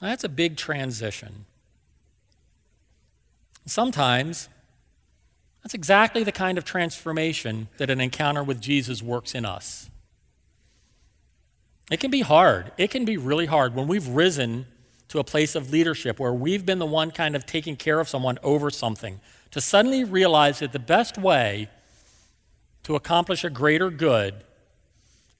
That's 0.00 0.24
a 0.24 0.28
big 0.28 0.56
transition. 0.56 1.44
Sometimes 3.64 4.48
that's 5.62 5.74
exactly 5.74 6.24
the 6.24 6.32
kind 6.32 6.58
of 6.58 6.64
transformation 6.64 7.68
that 7.76 7.90
an 7.90 8.00
encounter 8.00 8.42
with 8.42 8.60
Jesus 8.60 9.04
works 9.04 9.36
in 9.36 9.44
us. 9.44 9.88
It 11.92 12.00
can 12.00 12.10
be 12.10 12.22
hard. 12.22 12.72
It 12.76 12.90
can 12.90 13.04
be 13.04 13.16
really 13.16 13.46
hard 13.46 13.76
when 13.76 13.86
we've 13.86 14.08
risen 14.08 14.66
to 15.10 15.18
a 15.18 15.24
place 15.24 15.56
of 15.56 15.72
leadership 15.72 16.20
where 16.20 16.32
we've 16.32 16.64
been 16.64 16.78
the 16.78 16.86
one 16.86 17.10
kind 17.10 17.34
of 17.34 17.44
taking 17.44 17.74
care 17.74 17.98
of 17.98 18.08
someone 18.08 18.38
over 18.44 18.70
something 18.70 19.20
to 19.50 19.60
suddenly 19.60 20.04
realize 20.04 20.60
that 20.60 20.72
the 20.72 20.78
best 20.78 21.18
way 21.18 21.68
to 22.84 22.94
accomplish 22.94 23.42
a 23.42 23.50
greater 23.50 23.90
good 23.90 24.34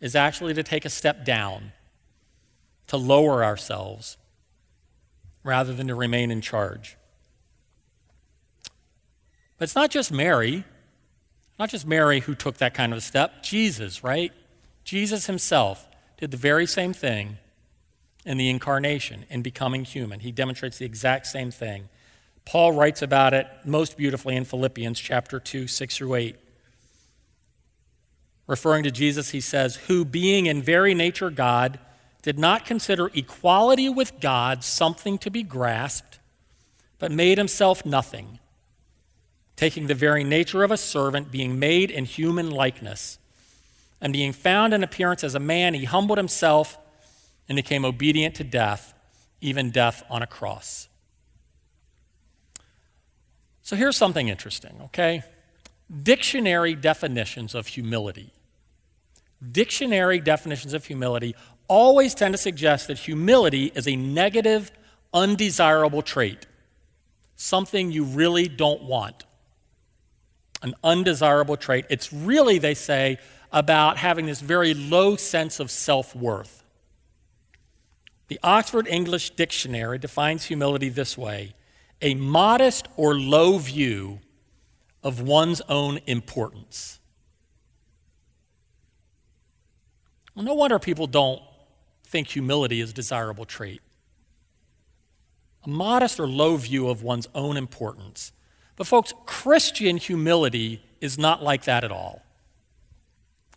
is 0.01 0.17
actually 0.17 0.53
to 0.55 0.65
take 0.65 0.85
a 0.85 0.91
step 0.91 1.25
down, 1.25 1.71
to 2.89 2.97
lower 2.97 3.45
ourselves, 3.45 4.17
rather 5.45 5.73
than 5.73 5.87
to 5.87 5.95
remain 5.95 6.33
in 6.33 6.41
charge. 6.41 6.97
But 9.57 9.65
it's 9.65 9.77
not 9.77 9.91
just 9.91 10.11
Mary, 10.11 10.65
not 11.61 11.71
just 11.71 11.87
Mary 11.87 12.21
who 12.21 12.35
took 12.35 12.57
that 12.57 12.75
kind 12.75 12.93
of 12.93 12.99
a 12.99 13.03
step, 13.03 13.45
Jesus, 13.45 14.03
right? 14.03 14.33
Jesus 14.83 15.27
himself 15.27 15.87
did 16.19 16.33
the 16.33 16.37
very 16.37 16.67
same 16.67 16.93
thing 16.93 17.39
in 18.25 18.37
the 18.37 18.51
incarnation, 18.51 19.25
in 19.31 19.43
becoming 19.43 19.85
human. 19.85 20.21
He 20.21 20.33
demonstrates 20.33 20.79
the 20.79 20.85
exact 20.85 21.27
same 21.27 21.51
thing. 21.51 21.89
Paul 22.45 22.73
writes 22.73 23.03
about 23.03 23.33
it 23.35 23.47
most 23.65 23.97
beautifully 23.97 24.37
in 24.37 24.45
Philippians 24.45 24.99
chapter 24.99 25.39
2, 25.39 25.67
6 25.67 25.97
through 25.97 26.15
8. 26.15 26.37
Referring 28.47 28.83
to 28.83 28.91
Jesus, 28.91 29.31
he 29.31 29.41
says, 29.41 29.77
Who, 29.87 30.05
being 30.05 30.47
in 30.47 30.61
very 30.61 30.93
nature 30.93 31.31
God, 31.31 31.79
did 32.23 32.39
not 32.39 32.67
consider 32.67 33.11
equality 33.15 33.89
with 33.89 34.19
God 34.21 34.65
something 34.65 35.19
to 35.19 35.31
be 35.31 35.45
grasped, 35.45 36.19
but 36.99 37.13
made 37.13 37.39
himself 37.39 37.87
nothing, 37.87 38.41
taking 39.55 39.87
the 39.87 39.95
very 39.95 40.25
nature 40.25 40.65
of 40.65 40.71
a 40.71 40.77
servant, 40.77 41.31
being 41.31 41.59
made 41.59 41.91
in 41.91 42.05
human 42.05 42.51
likeness. 42.51 43.19
And 44.01 44.13
being 44.13 44.33
found 44.33 44.75
in 44.75 44.83
appearance 44.83 45.23
as 45.23 45.35
a 45.37 45.41
man, 45.41 45.75
he 45.75 45.85
humbled 45.85 46.19
himself 46.19 46.77
and 47.51 47.57
became 47.57 47.85
obedient 47.85 48.37
to 48.37 48.45
death, 48.45 48.95
even 49.43 49.71
death 49.71 50.03
on 50.09 50.23
a 50.23 50.27
cross. 50.27 50.89
So 53.61 53.77
here's 53.77 53.99
something 53.99 54.29
interesting, 54.29 54.81
okay? 54.85 55.23
Dictionary 56.03 56.75
definitions 56.75 57.55
of 57.55 57.67
humility 57.67 58.33
dictionary 59.53 60.21
definitions 60.21 60.75
of 60.75 60.85
humility 60.85 61.35
always 61.69 62.15
tend 62.15 62.35
to 62.35 62.39
suggest 62.39 62.89
that 62.89 62.99
humility 62.99 63.73
is 63.75 63.87
a 63.87 63.97
negative, 63.97 64.71
undesirable 65.15 66.03
trait, 66.03 66.47
something 67.37 67.91
you 67.91 68.05
really 68.05 68.49
don't 68.49 68.83
want. 68.83 69.25
An 70.63 70.75
undesirable 70.85 71.57
trait. 71.57 71.87
It's 71.89 72.13
really, 72.13 72.59
they 72.59 72.75
say, 72.75 73.19
about 73.51 73.97
having 73.97 74.27
this 74.27 74.41
very 74.41 74.75
low 74.75 75.17
sense 75.17 75.59
of 75.59 75.71
self 75.71 76.15
worth. 76.15 76.60
The 78.31 78.39
Oxford 78.45 78.87
English 78.87 79.31
Dictionary 79.31 79.99
defines 79.99 80.45
humility 80.45 80.89
this 80.89 81.19
way 81.19 81.53
a 82.01 82.15
modest 82.15 82.87
or 82.97 83.19
low 83.19 83.59
view 83.59 84.21
of 85.03 85.21
one's 85.21 85.61
own 85.63 85.99
importance. 86.07 87.01
Well, 90.35 90.45
no 90.45 90.55
wonder 90.55 90.79
people 90.79 91.09
don't 91.09 91.43
think 92.05 92.29
humility 92.29 92.81
is 92.81 92.93
a 92.93 92.95
desirable 92.95 93.47
trait. 93.47 93.83
A 95.65 95.69
modest 95.69 96.21
or 96.21 96.29
low 96.29 96.57
view 96.57 96.89
of 96.89 97.03
one's 97.03 97.27
own 97.35 97.57
importance. 97.57 98.33
But, 98.77 98.87
folks, 98.87 99.13
Christian 99.27 99.97
humility 99.97 100.85
is 101.01 101.19
not 101.19 101.43
like 101.43 101.65
that 101.65 101.83
at 101.83 101.91
all. 101.91 102.23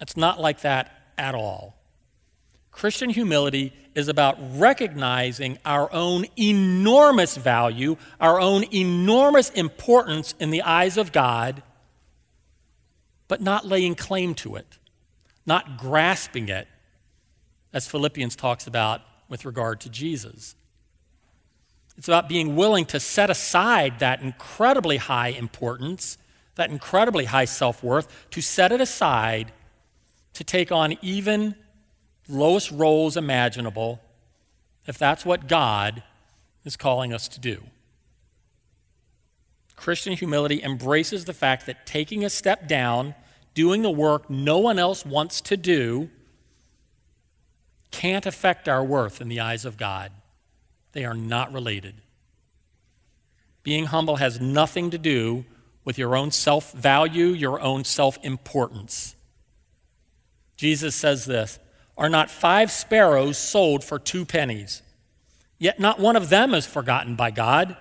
It's 0.01 0.17
not 0.17 0.41
like 0.41 0.61
that 0.61 1.13
at 1.15 1.35
all. 1.35 1.82
Christian 2.73 3.11
humility 3.11 3.71
is 3.95 4.07
about 4.07 4.37
recognizing 4.57 5.59
our 5.63 5.91
own 5.93 6.25
enormous 6.37 7.37
value, 7.37 7.95
our 8.19 8.41
own 8.41 8.65
enormous 8.73 9.51
importance 9.51 10.33
in 10.39 10.49
the 10.49 10.63
eyes 10.63 10.97
of 10.97 11.11
God, 11.11 11.61
but 13.27 13.41
not 13.41 13.65
laying 13.65 13.95
claim 13.95 14.33
to 14.35 14.55
it, 14.55 14.79
not 15.45 15.77
grasping 15.77 16.49
it, 16.49 16.67
as 17.71 17.87
Philippians 17.87 18.35
talks 18.35 18.67
about 18.67 19.01
with 19.29 19.45
regard 19.45 19.79
to 19.81 19.89
Jesus. 19.89 20.55
It's 21.95 22.07
about 22.07 22.27
being 22.27 22.55
willing 22.55 22.85
to 22.85 22.99
set 22.99 23.29
aside 23.29 23.99
that 23.99 24.21
incredibly 24.21 24.97
high 24.97 25.29
importance, 25.29 26.17
that 26.55 26.71
incredibly 26.71 27.25
high 27.25 27.45
self 27.45 27.83
worth, 27.83 28.07
to 28.31 28.41
set 28.41 28.71
it 28.71 28.81
aside 28.81 29.51
to 30.33 30.43
take 30.43 30.71
on 30.71 30.97
even 31.03 31.55
lowest 32.27 32.71
roles 32.71 33.17
imaginable 33.17 34.01
if 34.87 34.97
that's 34.97 35.25
what 35.25 35.47
God 35.47 36.03
is 36.65 36.75
calling 36.75 37.13
us 37.13 37.27
to 37.29 37.39
do. 37.39 37.63
Christian 39.75 40.13
humility 40.13 40.63
embraces 40.63 41.25
the 41.25 41.33
fact 41.33 41.65
that 41.65 41.85
taking 41.85 42.23
a 42.23 42.29
step 42.29 42.67
down, 42.67 43.15
doing 43.53 43.81
the 43.81 43.91
work 43.91 44.29
no 44.29 44.57
one 44.57 44.79
else 44.79 45.05
wants 45.05 45.41
to 45.41 45.57
do, 45.57 46.09
can't 47.91 48.25
affect 48.25 48.67
our 48.67 48.83
worth 48.83 49.21
in 49.21 49.27
the 49.27 49.39
eyes 49.39 49.65
of 49.65 49.77
God. 49.77 50.11
They 50.93 51.05
are 51.05 51.13
not 51.13 51.51
related. 51.51 51.95
Being 53.63 53.85
humble 53.85 54.17
has 54.17 54.39
nothing 54.39 54.89
to 54.91 54.97
do 54.97 55.45
with 55.85 55.97
your 55.97 56.15
own 56.15 56.31
self 56.31 56.71
value, 56.71 57.27
your 57.27 57.61
own 57.61 57.83
self 57.83 58.17
importance. 58.23 59.15
Jesus 60.55 60.95
says 60.95 61.25
this 61.25 61.59
Are 61.97 62.09
not 62.09 62.29
five 62.29 62.71
sparrows 62.71 63.37
sold 63.37 63.83
for 63.83 63.99
two 63.99 64.25
pennies? 64.25 64.81
Yet 65.59 65.79
not 65.79 65.99
one 65.99 66.15
of 66.15 66.29
them 66.29 66.53
is 66.53 66.65
forgotten 66.65 67.15
by 67.15 67.31
God. 67.31 67.77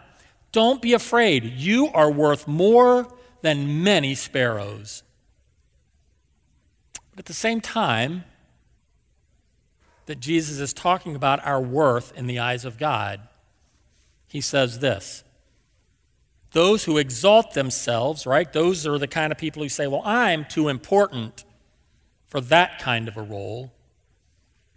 Don't 0.52 0.82
be 0.82 0.92
afraid. 0.92 1.44
You 1.44 1.88
are 1.88 2.10
worth 2.10 2.46
more 2.46 3.08
than 3.40 3.82
many 3.82 4.14
sparrows. 4.14 5.02
But 7.10 7.20
at 7.20 7.24
the 7.26 7.32
same 7.32 7.60
time, 7.60 8.24
that 10.06 10.20
Jesus 10.20 10.58
is 10.58 10.72
talking 10.72 11.14
about 11.14 11.44
our 11.46 11.60
worth 11.60 12.12
in 12.16 12.26
the 12.26 12.38
eyes 12.38 12.64
of 12.64 12.78
God, 12.78 13.20
he 14.28 14.40
says 14.40 14.78
this 14.78 15.24
Those 16.52 16.84
who 16.84 16.98
exalt 16.98 17.54
themselves, 17.54 18.26
right? 18.26 18.52
Those 18.52 18.86
are 18.86 18.98
the 18.98 19.08
kind 19.08 19.32
of 19.32 19.38
people 19.38 19.62
who 19.62 19.68
say, 19.68 19.86
Well, 19.86 20.02
I'm 20.04 20.44
too 20.44 20.68
important 20.68 21.44
for 22.26 22.40
that 22.42 22.78
kind 22.78 23.08
of 23.08 23.16
a 23.16 23.22
role, 23.22 23.72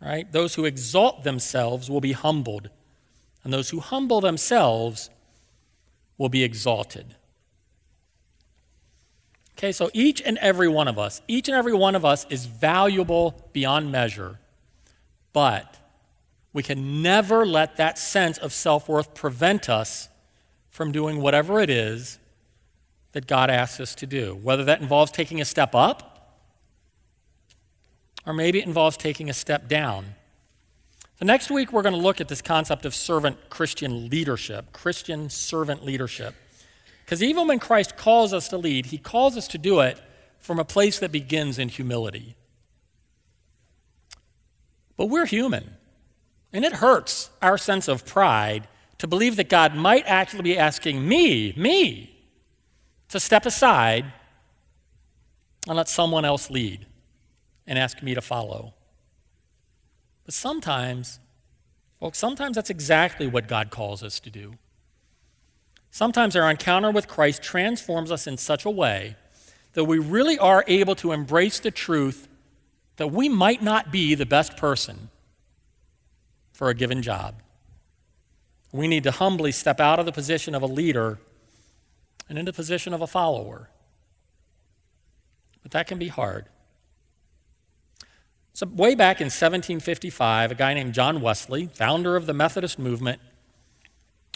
right? 0.01 0.31
Those 0.31 0.55
who 0.55 0.65
exalt 0.65 1.23
themselves 1.23 1.89
will 1.89 2.01
be 2.01 2.11
humbled, 2.13 2.69
and 3.43 3.53
those 3.53 3.69
who 3.69 3.79
humble 3.79 4.21
themselves 4.21 5.09
will 6.17 6.29
be 6.29 6.43
exalted. 6.43 7.15
Okay, 9.57 9.71
so 9.71 9.89
each 9.93 10.21
and 10.21 10.37
every 10.39 10.67
one 10.67 10.87
of 10.87 10.99
us, 10.99 11.21
each 11.27 11.47
and 11.47 11.55
every 11.55 11.73
one 11.73 11.95
of 11.95 12.03
us 12.03 12.25
is 12.29 12.45
valuable 12.45 13.49
beyond 13.53 13.91
measure, 13.91 14.39
but 15.31 15.77
we 16.51 16.61
can 16.63 17.01
never 17.01 17.45
let 17.45 17.77
that 17.77 17.97
sense 17.97 18.37
of 18.37 18.53
self 18.53 18.87
worth 18.89 19.13
prevent 19.13 19.69
us 19.69 20.09
from 20.69 20.91
doing 20.91 21.21
whatever 21.21 21.59
it 21.59 21.69
is 21.69 22.19
that 23.13 23.27
God 23.27 23.49
asks 23.49 23.79
us 23.79 23.95
to 23.95 24.05
do, 24.05 24.37
whether 24.41 24.65
that 24.65 24.81
involves 24.81 25.11
taking 25.11 25.39
a 25.39 25.45
step 25.45 25.73
up 25.73 26.14
or 28.25 28.33
maybe 28.33 28.59
it 28.59 28.65
involves 28.65 28.97
taking 28.97 29.29
a 29.29 29.33
step 29.33 29.67
down. 29.67 30.15
The 31.19 31.25
next 31.25 31.49
week, 31.49 31.71
we're 31.71 31.81
going 31.81 31.95
to 31.95 32.01
look 32.01 32.19
at 32.19 32.27
this 32.27 32.41
concept 32.41 32.85
of 32.85 32.93
servant 32.93 33.49
Christian 33.49 34.09
leadership, 34.09 34.73
Christian 34.73 35.29
servant 35.29 35.85
leadership. 35.85 36.35
Because 37.05 37.23
even 37.23 37.47
when 37.47 37.59
Christ 37.59 37.95
calls 37.95 38.33
us 38.33 38.49
to 38.49 38.57
lead, 38.57 38.87
he 38.87 38.97
calls 38.97 39.37
us 39.37 39.47
to 39.49 39.57
do 39.57 39.79
it 39.79 40.01
from 40.39 40.59
a 40.59 40.65
place 40.65 40.99
that 40.99 41.11
begins 41.11 41.57
in 41.57 41.69
humility. 41.69 42.35
But 44.97 45.05
we're 45.05 45.25
human, 45.25 45.77
and 46.51 46.65
it 46.65 46.73
hurts 46.73 47.29
our 47.41 47.57
sense 47.57 47.87
of 47.87 48.05
pride 48.05 48.67
to 48.97 49.07
believe 49.07 49.35
that 49.35 49.49
God 49.49 49.75
might 49.75 50.05
actually 50.07 50.43
be 50.43 50.57
asking 50.57 51.07
me, 51.07 51.53
me, 51.55 52.17
to 53.09 53.19
step 53.19 53.45
aside 53.45 54.05
and 55.67 55.77
let 55.77 55.89
someone 55.89 56.25
else 56.25 56.49
lead 56.49 56.85
and 57.67 57.79
ask 57.79 58.01
me 58.01 58.13
to 58.13 58.21
follow. 58.21 58.73
But 60.25 60.33
sometimes, 60.33 61.19
folks, 61.99 62.17
sometimes 62.17 62.55
that's 62.55 62.69
exactly 62.69 63.27
what 63.27 63.47
God 63.47 63.69
calls 63.69 64.03
us 64.03 64.19
to 64.21 64.29
do. 64.29 64.53
Sometimes 65.91 66.35
our 66.35 66.49
encounter 66.49 66.91
with 66.91 67.07
Christ 67.07 67.41
transforms 67.41 68.11
us 68.11 68.27
in 68.27 68.37
such 68.37 68.65
a 68.65 68.69
way 68.69 69.15
that 69.73 69.85
we 69.85 69.99
really 69.99 70.37
are 70.37 70.63
able 70.67 70.95
to 70.95 71.11
embrace 71.11 71.59
the 71.59 71.71
truth 71.71 72.27
that 72.97 73.07
we 73.07 73.29
might 73.29 73.61
not 73.61 73.91
be 73.91 74.15
the 74.15 74.25
best 74.25 74.57
person 74.57 75.09
for 76.53 76.69
a 76.69 76.73
given 76.73 77.01
job. 77.01 77.35
We 78.71 78.87
need 78.87 79.03
to 79.03 79.11
humbly 79.11 79.51
step 79.51 79.79
out 79.79 79.99
of 79.99 80.05
the 80.05 80.11
position 80.11 80.55
of 80.55 80.61
a 80.61 80.67
leader 80.67 81.19
and 82.27 82.37
into 82.37 82.51
the 82.51 82.55
position 82.55 82.93
of 82.93 83.01
a 83.01 83.07
follower. 83.07 83.69
But 85.61 85.71
that 85.71 85.87
can 85.87 85.97
be 85.97 86.07
hard. 86.07 86.45
So, 88.55 88.65
way 88.67 88.95
back 88.95 89.19
in 89.19 89.25
1755, 89.25 90.51
a 90.51 90.55
guy 90.55 90.73
named 90.73 90.93
John 90.93 91.19
Wesley, 91.19 91.67
founder 91.73 92.15
of 92.15 92.25
the 92.25 92.33
Methodist 92.33 92.79
movement, 92.79 93.19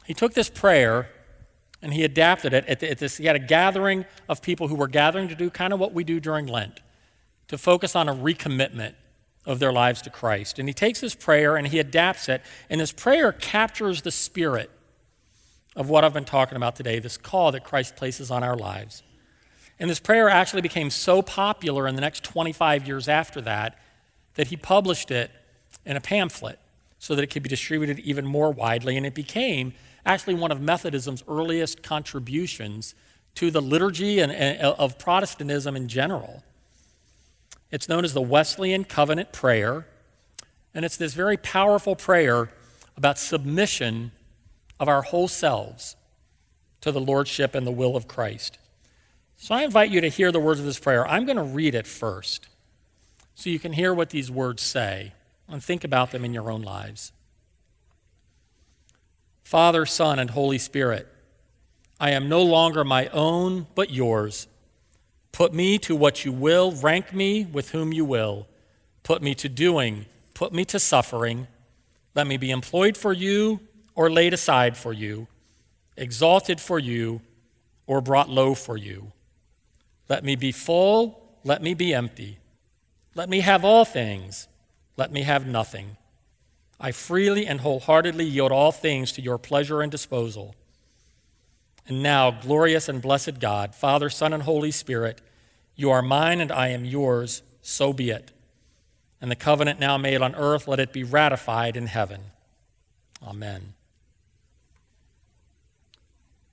he 0.04 0.14
took 0.14 0.34
this 0.34 0.50
prayer 0.50 1.10
and 1.82 1.94
he 1.94 2.04
adapted 2.04 2.54
it. 2.54 2.66
At, 2.66 3.00
this, 3.00 3.16
he 3.16 3.28
had 3.28 3.38
a 3.38 3.40
gathering 3.40 4.04
of 4.28 4.42
people 4.42 4.68
who 4.68 4.76
were 4.76 4.90
gathering 4.90 5.30
to 5.30 5.36
do 5.36 5.50
kind 5.50 5.72
of 5.72 5.80
what 5.80 5.94
we 5.94 6.04
do 6.04 6.20
during 6.20 6.48
Lent, 6.48 6.82
to 7.48 7.58
focus 7.58 7.96
on 7.96 8.10
a 8.10 8.14
recommitment 8.14 8.96
of 9.46 9.60
their 9.60 9.72
lives 9.72 10.02
to 10.02 10.10
Christ. 10.10 10.60
And 10.60 10.68
he 10.68 10.74
takes 10.74 11.00
this 11.00 11.16
prayer 11.16 11.56
and 11.56 11.66
he 11.66 11.80
adapts 11.80 12.28
it, 12.28 12.42
and 12.70 12.82
this 12.82 12.92
prayer 12.92 13.32
captures 13.32 14.02
the 14.02 14.12
spirit 14.12 14.70
of 15.78 15.90
what 15.90 16.04
I've 16.04 16.14
been 16.14 16.26
talking 16.26 16.58
about 16.58 16.76
today 16.76 17.00
this 17.00 17.16
call 17.16 17.54
that 17.54 17.64
Christ 17.64 17.96
places 17.96 18.32
on 18.32 18.44
our 18.44 18.58
lives. 18.58 19.02
And 19.80 19.90
this 19.90 20.02
prayer 20.02 20.28
actually 20.28 20.62
became 20.62 20.90
so 20.90 21.22
popular 21.22 21.88
in 21.88 21.96
the 21.96 22.02
next 22.02 22.26
25 22.26 22.86
years 22.86 23.08
after 23.08 23.40
that 23.40 23.80
that 24.40 24.48
he 24.48 24.56
published 24.56 25.12
it 25.12 25.32
in 25.86 25.98
a 25.98 26.00
pamphlet 26.00 26.60
so 26.98 27.14
that 27.14 27.22
it 27.22 27.28
could 27.28 27.44
be 27.44 27.50
distributed 27.50 28.00
even 28.00 28.26
more 28.26 28.54
widely. 28.54 28.96
And 28.96 29.06
it 29.06 29.14
became 29.14 29.74
actually 30.06 30.36
one 30.36 30.50
of 30.50 30.62
Methodism's 30.62 31.26
earliest 31.28 31.84
contributions 31.84 32.96
to 33.36 33.52
the 33.52 33.62
liturgy 33.62 34.20
and, 34.20 34.32
and, 34.32 34.62
uh, 34.62 34.76
of 34.80 34.98
Protestantism 34.98 35.76
in 35.76 35.90
general. 35.90 36.42
It's 37.70 37.90
known 37.90 38.06
as 38.06 38.14
the 38.14 38.22
Wesleyan 38.22 38.86
Covenant 38.86 39.34
Prayer, 39.34 39.86
and 40.74 40.86
it's 40.86 40.96
this 40.96 41.14
very 41.14 41.36
powerful 41.36 41.98
prayer 41.98 42.50
about 42.96 43.18
submission 43.18 44.14
of 44.80 44.88
our 44.88 45.02
whole 45.02 45.28
selves 45.28 45.98
to 46.80 46.94
the 46.94 47.02
Lordship 47.02 47.56
and 47.56 47.68
the 47.68 47.72
will 47.72 47.98
of 47.98 48.08
Christ. 48.08 48.58
So 49.36 49.54
I 49.54 49.64
invite 49.64 49.90
you 49.90 50.00
to 50.00 50.08
hear 50.08 50.32
the 50.32 50.40
words 50.40 50.62
of 50.62 50.66
this 50.66 50.80
prayer. 50.80 51.06
I'm 51.06 51.26
going 51.26 51.36
to 51.36 51.44
read 51.44 51.76
it 51.76 51.86
first 51.86 52.48
so 53.40 53.50
you 53.50 53.58
can 53.58 53.72
hear 53.72 53.94
what 53.94 54.10
these 54.10 54.30
words 54.30 54.62
say 54.62 55.14
and 55.48 55.64
think 55.64 55.86
about 55.86 56.12
them 56.12 56.26
in 56.26 56.34
your 56.34 56.52
own 56.52 56.62
lives. 56.62 57.14
Father, 59.44 59.86
Son, 59.86 60.20
and 60.20 60.32
Holy 60.32 60.58
Spirit, 60.58 61.08
I 62.02 62.12
am 62.12 62.28
no 62.28 62.44
longer 62.44 62.84
my 62.84 63.08
own, 63.08 63.66
but 63.76 63.92
yours. 63.92 64.50
Put 65.32 65.54
me 65.54 65.78
to 65.80 65.96
what 65.96 66.26
you 66.26 66.34
will, 66.34 66.74
rank 66.74 67.14
me 67.14 67.46
with 67.46 67.72
whom 67.72 67.94
you 67.94 68.04
will. 68.04 68.46
Put 69.04 69.22
me 69.22 69.34
to 69.36 69.48
doing, 69.48 70.06
put 70.34 70.52
me 70.52 70.66
to 70.66 70.78
suffering. 70.78 71.48
Let 72.16 72.28
me 72.28 72.36
be 72.36 72.52
employed 72.52 72.98
for 72.98 73.14
you 73.14 73.62
or 73.96 74.12
laid 74.12 74.34
aside 74.34 74.76
for 74.76 74.92
you, 74.92 75.28
exalted 75.96 76.60
for 76.60 76.78
you 76.78 77.22
or 77.88 78.02
brought 78.02 78.28
low 78.28 78.54
for 78.54 78.76
you. 78.76 79.14
Let 80.10 80.26
me 80.26 80.36
be 80.36 80.52
full, 80.52 81.38
let 81.46 81.64
me 81.64 81.74
be 81.74 81.94
empty. 81.94 82.40
Let 83.16 83.30
me 83.30 83.42
have 83.42 83.66
all 83.66 83.86
things. 83.86 84.48
Let 84.98 85.12
me 85.12 85.24
have 85.24 85.48
nothing. 85.48 85.98
I 86.80 86.92
freely 86.92 87.46
and 87.46 87.62
wholeheartedly 87.62 88.26
yield 88.26 88.52
all 88.52 88.72
things 88.72 89.12
to 89.14 89.22
your 89.22 89.38
pleasure 89.38 89.82
and 89.82 89.92
disposal. 89.92 90.56
And 91.88 92.04
now, 92.04 92.32
glorious 92.32 92.88
and 92.88 93.02
blessed 93.02 93.40
God, 93.40 93.74
Father, 93.74 94.10
Son, 94.10 94.32
and 94.32 94.44
Holy 94.44 94.72
Spirit, 94.72 95.22
you 95.76 95.90
are 95.90 96.02
mine 96.02 96.40
and 96.40 96.52
I 96.52 96.68
am 96.68 96.86
yours, 96.86 97.42
so 97.62 97.94
be 97.94 98.12
it. 98.12 98.32
And 99.22 99.32
the 99.32 99.36
covenant 99.36 99.80
now 99.80 99.98
made 99.98 100.22
on 100.22 100.36
earth, 100.36 100.68
let 100.68 100.80
it 100.80 100.94
be 100.94 101.04
ratified 101.04 101.76
in 101.76 101.88
heaven. 101.88 102.22
Amen. 103.26 103.74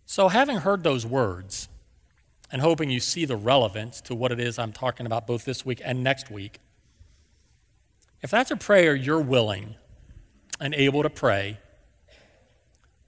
So, 0.07 0.29
having 0.29 0.59
heard 0.59 0.83
those 0.83 1.05
words, 1.05 1.69
and 2.51 2.63
hoping 2.63 2.91
you 2.91 3.01
see 3.01 3.25
the 3.25 3.37
relevance 3.37 4.01
to 4.03 4.15
what 4.15 4.33
it 4.33 4.41
is 4.41 4.59
I'm 4.59 4.73
talking 4.73 5.07
about 5.07 5.27
both 5.27 5.45
this 5.45 5.65
week 5.67 5.81
and 5.85 6.03
next 6.03 6.31
week, 6.31 6.61
if 8.23 8.31
that's 8.31 8.51
a 8.51 8.57
prayer 8.57 8.95
you're 8.95 9.21
willing 9.21 9.75
and 10.61 10.75
able 10.75 11.03
to 11.03 11.11
pray, 11.11 11.59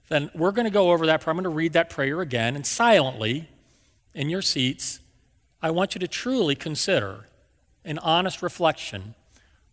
then 0.09 0.29
we're 0.33 0.51
going 0.51 0.65
to 0.65 0.71
go 0.71 0.91
over 0.91 1.05
that 1.05 1.21
prayer. 1.21 1.31
I'm 1.31 1.37
going 1.37 1.43
to 1.43 1.49
read 1.49 1.73
that 1.73 1.89
prayer 1.89 2.21
again, 2.21 2.55
and 2.55 2.65
silently 2.65 3.47
in 4.13 4.29
your 4.29 4.41
seats, 4.41 4.99
I 5.61 5.71
want 5.71 5.95
you 5.95 5.99
to 5.99 6.07
truly 6.07 6.55
consider 6.55 7.25
an 7.85 7.97
honest 7.99 8.41
reflection 8.41 9.15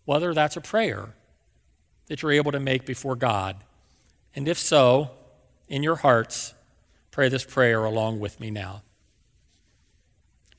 whether 0.05 0.33
that's 0.33 0.57
a 0.57 0.61
prayer 0.61 1.11
that 2.07 2.23
you're 2.23 2.33
able 2.33 2.53
to 2.53 2.61
make 2.61 2.87
before 2.87 3.17
God. 3.17 3.57
And 4.35 4.49
if 4.49 4.59
so, 4.59 5.11
in 5.69 5.83
your 5.83 5.97
hearts, 5.97 6.55
pray 7.11 7.29
this 7.29 7.45
prayer 7.45 7.85
along 7.85 8.21
with 8.21 8.39
me 8.39 8.51
now. 8.51 8.83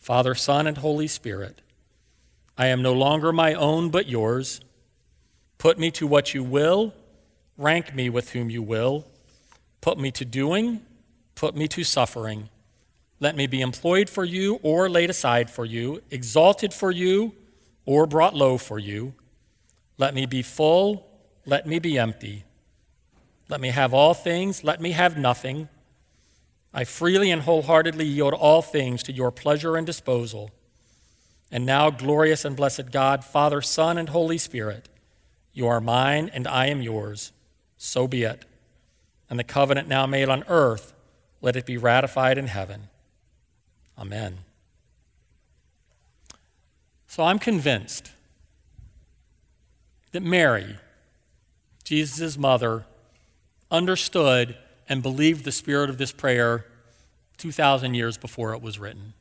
Father, 0.07 0.35
Son, 0.35 0.67
and 0.67 0.77
Holy 0.77 1.07
Spirit, 1.07 1.59
I 2.57 2.67
am 2.67 2.81
no 2.81 2.93
longer 2.93 3.33
my 3.33 3.53
own 3.53 3.89
but 3.89 4.07
yours. 4.07 4.61
Put 5.57 5.77
me 5.77 5.91
to 5.91 6.07
what 6.07 6.33
you 6.33 6.45
will, 6.45 6.93
rank 7.57 7.93
me 7.93 8.09
with 8.09 8.31
whom 8.31 8.49
you 8.49 8.63
will 8.63 9.05
Put 9.81 9.97
me 9.97 10.11
to 10.11 10.25
doing, 10.25 10.81
put 11.35 11.55
me 11.55 11.67
to 11.69 11.83
suffering. 11.83 12.49
Let 13.19 13.35
me 13.35 13.47
be 13.47 13.61
employed 13.61 14.09
for 14.09 14.23
you 14.23 14.59
or 14.63 14.89
laid 14.89 15.09
aside 15.09 15.49
for 15.49 15.65
you, 15.65 16.01
exalted 16.09 16.73
for 16.73 16.91
you 16.91 17.33
or 17.85 18.05
brought 18.05 18.33
low 18.33 18.57
for 18.57 18.79
you. 18.79 19.13
Let 19.97 20.13
me 20.13 20.25
be 20.25 20.41
full, 20.41 21.07
let 21.45 21.65
me 21.65 21.79
be 21.79 21.97
empty. 21.97 22.45
Let 23.49 23.61
me 23.61 23.69
have 23.69 23.93
all 23.93 24.13
things, 24.13 24.63
let 24.63 24.81
me 24.81 24.91
have 24.91 25.17
nothing. 25.17 25.69
I 26.77 26.83
freely 26.83 27.31
and 27.31 27.41
wholeheartedly 27.41 28.05
yield 28.05 28.35
all 28.35 28.61
things 28.61 29.01
to 29.01 29.11
your 29.11 29.31
pleasure 29.31 29.75
and 29.75 29.87
disposal. 29.87 30.51
And 31.51 31.65
now, 31.65 31.89
glorious 31.89 32.45
and 32.45 32.55
blessed 32.55 32.91
God, 32.91 33.25
Father, 33.25 33.63
Son, 33.63 33.97
and 33.97 34.09
Holy 34.09 34.37
Spirit, 34.37 34.87
you 35.53 35.65
are 35.65 35.81
mine 35.81 36.29
and 36.31 36.47
I 36.47 36.67
am 36.67 36.83
yours. 36.83 37.31
So 37.79 38.07
be 38.07 38.21
it 38.21 38.45
and 39.27 39.39
the 39.39 39.43
covenant 39.43 39.87
now 39.87 40.05
made 40.05 40.29
on 40.29 40.43
earth, 40.47 40.93
let 41.41 41.55
it 41.55 41.65
be 41.65 41.77
ratified 41.77 42.37
in 42.37 42.45
heaven. 42.45 42.89
Amen. 43.97 44.37
So 47.07 47.23
I'm 47.23 47.39
convinced 47.39 48.11
that 50.11 50.21
Mary, 50.21 50.77
Jesus' 51.83 52.37
mother, 52.37 52.85
understood 53.71 54.55
and 54.89 55.03
believed 55.03 55.43
the 55.43 55.51
spirit 55.51 55.89
of 55.89 55.97
this 55.97 56.11
prayer 56.11 56.65
2,000 57.37 57.93
years 57.93 58.17
before 58.17 58.53
it 58.53 58.61
was 58.61 58.79
written. 58.79 59.13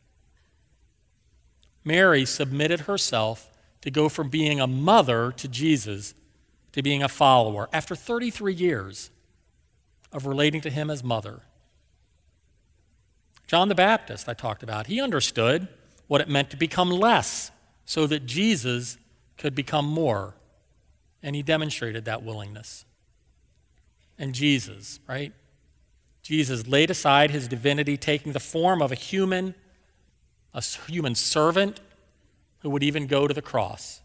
Mary 1.85 2.25
submitted 2.25 2.81
herself 2.81 3.51
to 3.81 3.91
go 3.91 4.09
from 4.09 4.29
being 4.29 4.61
a 4.61 4.67
mother 4.67 5.33
to 5.33 5.49
Jesus 5.49 6.15
to 6.73 6.83
being 6.83 7.03
a 7.03 7.09
follower 7.09 7.71
after 7.73 7.95
33 7.95 8.53
years 8.53 9.11
of 10.13 10.27
relating 10.27 10.61
to 10.61 10.69
him 10.69 10.91
as 10.91 11.03
mother. 11.03 11.41
John 13.47 13.69
the 13.69 13.75
Baptist, 13.75 14.29
I 14.29 14.35
talked 14.35 14.63
about, 14.63 14.87
he 14.87 15.01
understood 15.01 15.69
what 16.07 16.21
it 16.21 16.29
meant 16.29 16.51
to 16.51 16.57
become 16.57 16.91
less 16.91 17.51
so 17.87 18.07
that 18.09 18.27
Jesus 18.27 18.99
could 19.39 19.55
become 19.55 19.87
more. 19.87 20.35
And 21.23 21.35
he 21.35 21.43
demonstrated 21.43 22.05
that 22.05 22.23
willingness. 22.23 22.85
And 24.19 24.35
Jesus, 24.35 25.01
right? 25.09 25.33
Jesus 26.27 26.67
laid 26.67 26.91
aside 26.91 27.31
his 27.31 27.47
divinity, 27.47 27.97
taking 27.97 28.33
the 28.33 28.41
form 28.41 28.83
of 28.83 28.91
a 28.91 28.97
human, 28.97 29.55
a 30.53 30.61
human 30.61 31.15
servant 31.15 31.79
who 32.61 32.71
would 32.71 32.83
even 32.83 33.07
go 33.07 33.29
to 33.29 33.33
the 33.33 33.41
cross. 33.41 34.01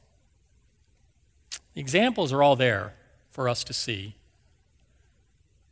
The 1.73 1.81
examples 1.81 2.31
are 2.31 2.43
all 2.43 2.55
there 2.55 2.93
for 3.31 3.49
us 3.49 3.63
to 3.63 3.73
see. 3.73 4.13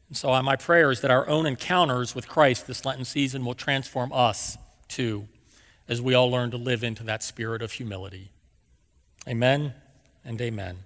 And 0.08 0.18
so, 0.18 0.34
uh, 0.34 0.42
my 0.42 0.56
prayer 0.56 0.90
is 0.90 1.02
that 1.02 1.12
our 1.12 1.28
own 1.28 1.46
encounters 1.46 2.16
with 2.16 2.28
Christ 2.28 2.66
this 2.66 2.84
Lenten 2.84 3.06
season 3.06 3.46
will 3.46 3.54
transform 3.54 4.12
us 4.12 4.58
too, 4.88 5.28
as 5.88 6.02
we 6.02 6.16
all 6.16 6.32
learn 6.32 6.50
to 6.50 6.58
live 6.58 6.84
into 6.84 7.04
that 7.04 7.22
spirit 7.22 7.62
of 7.62 7.74
humility. 7.74 8.32
Amen 9.28 9.76
and 10.26 10.42
amen. 10.42 10.80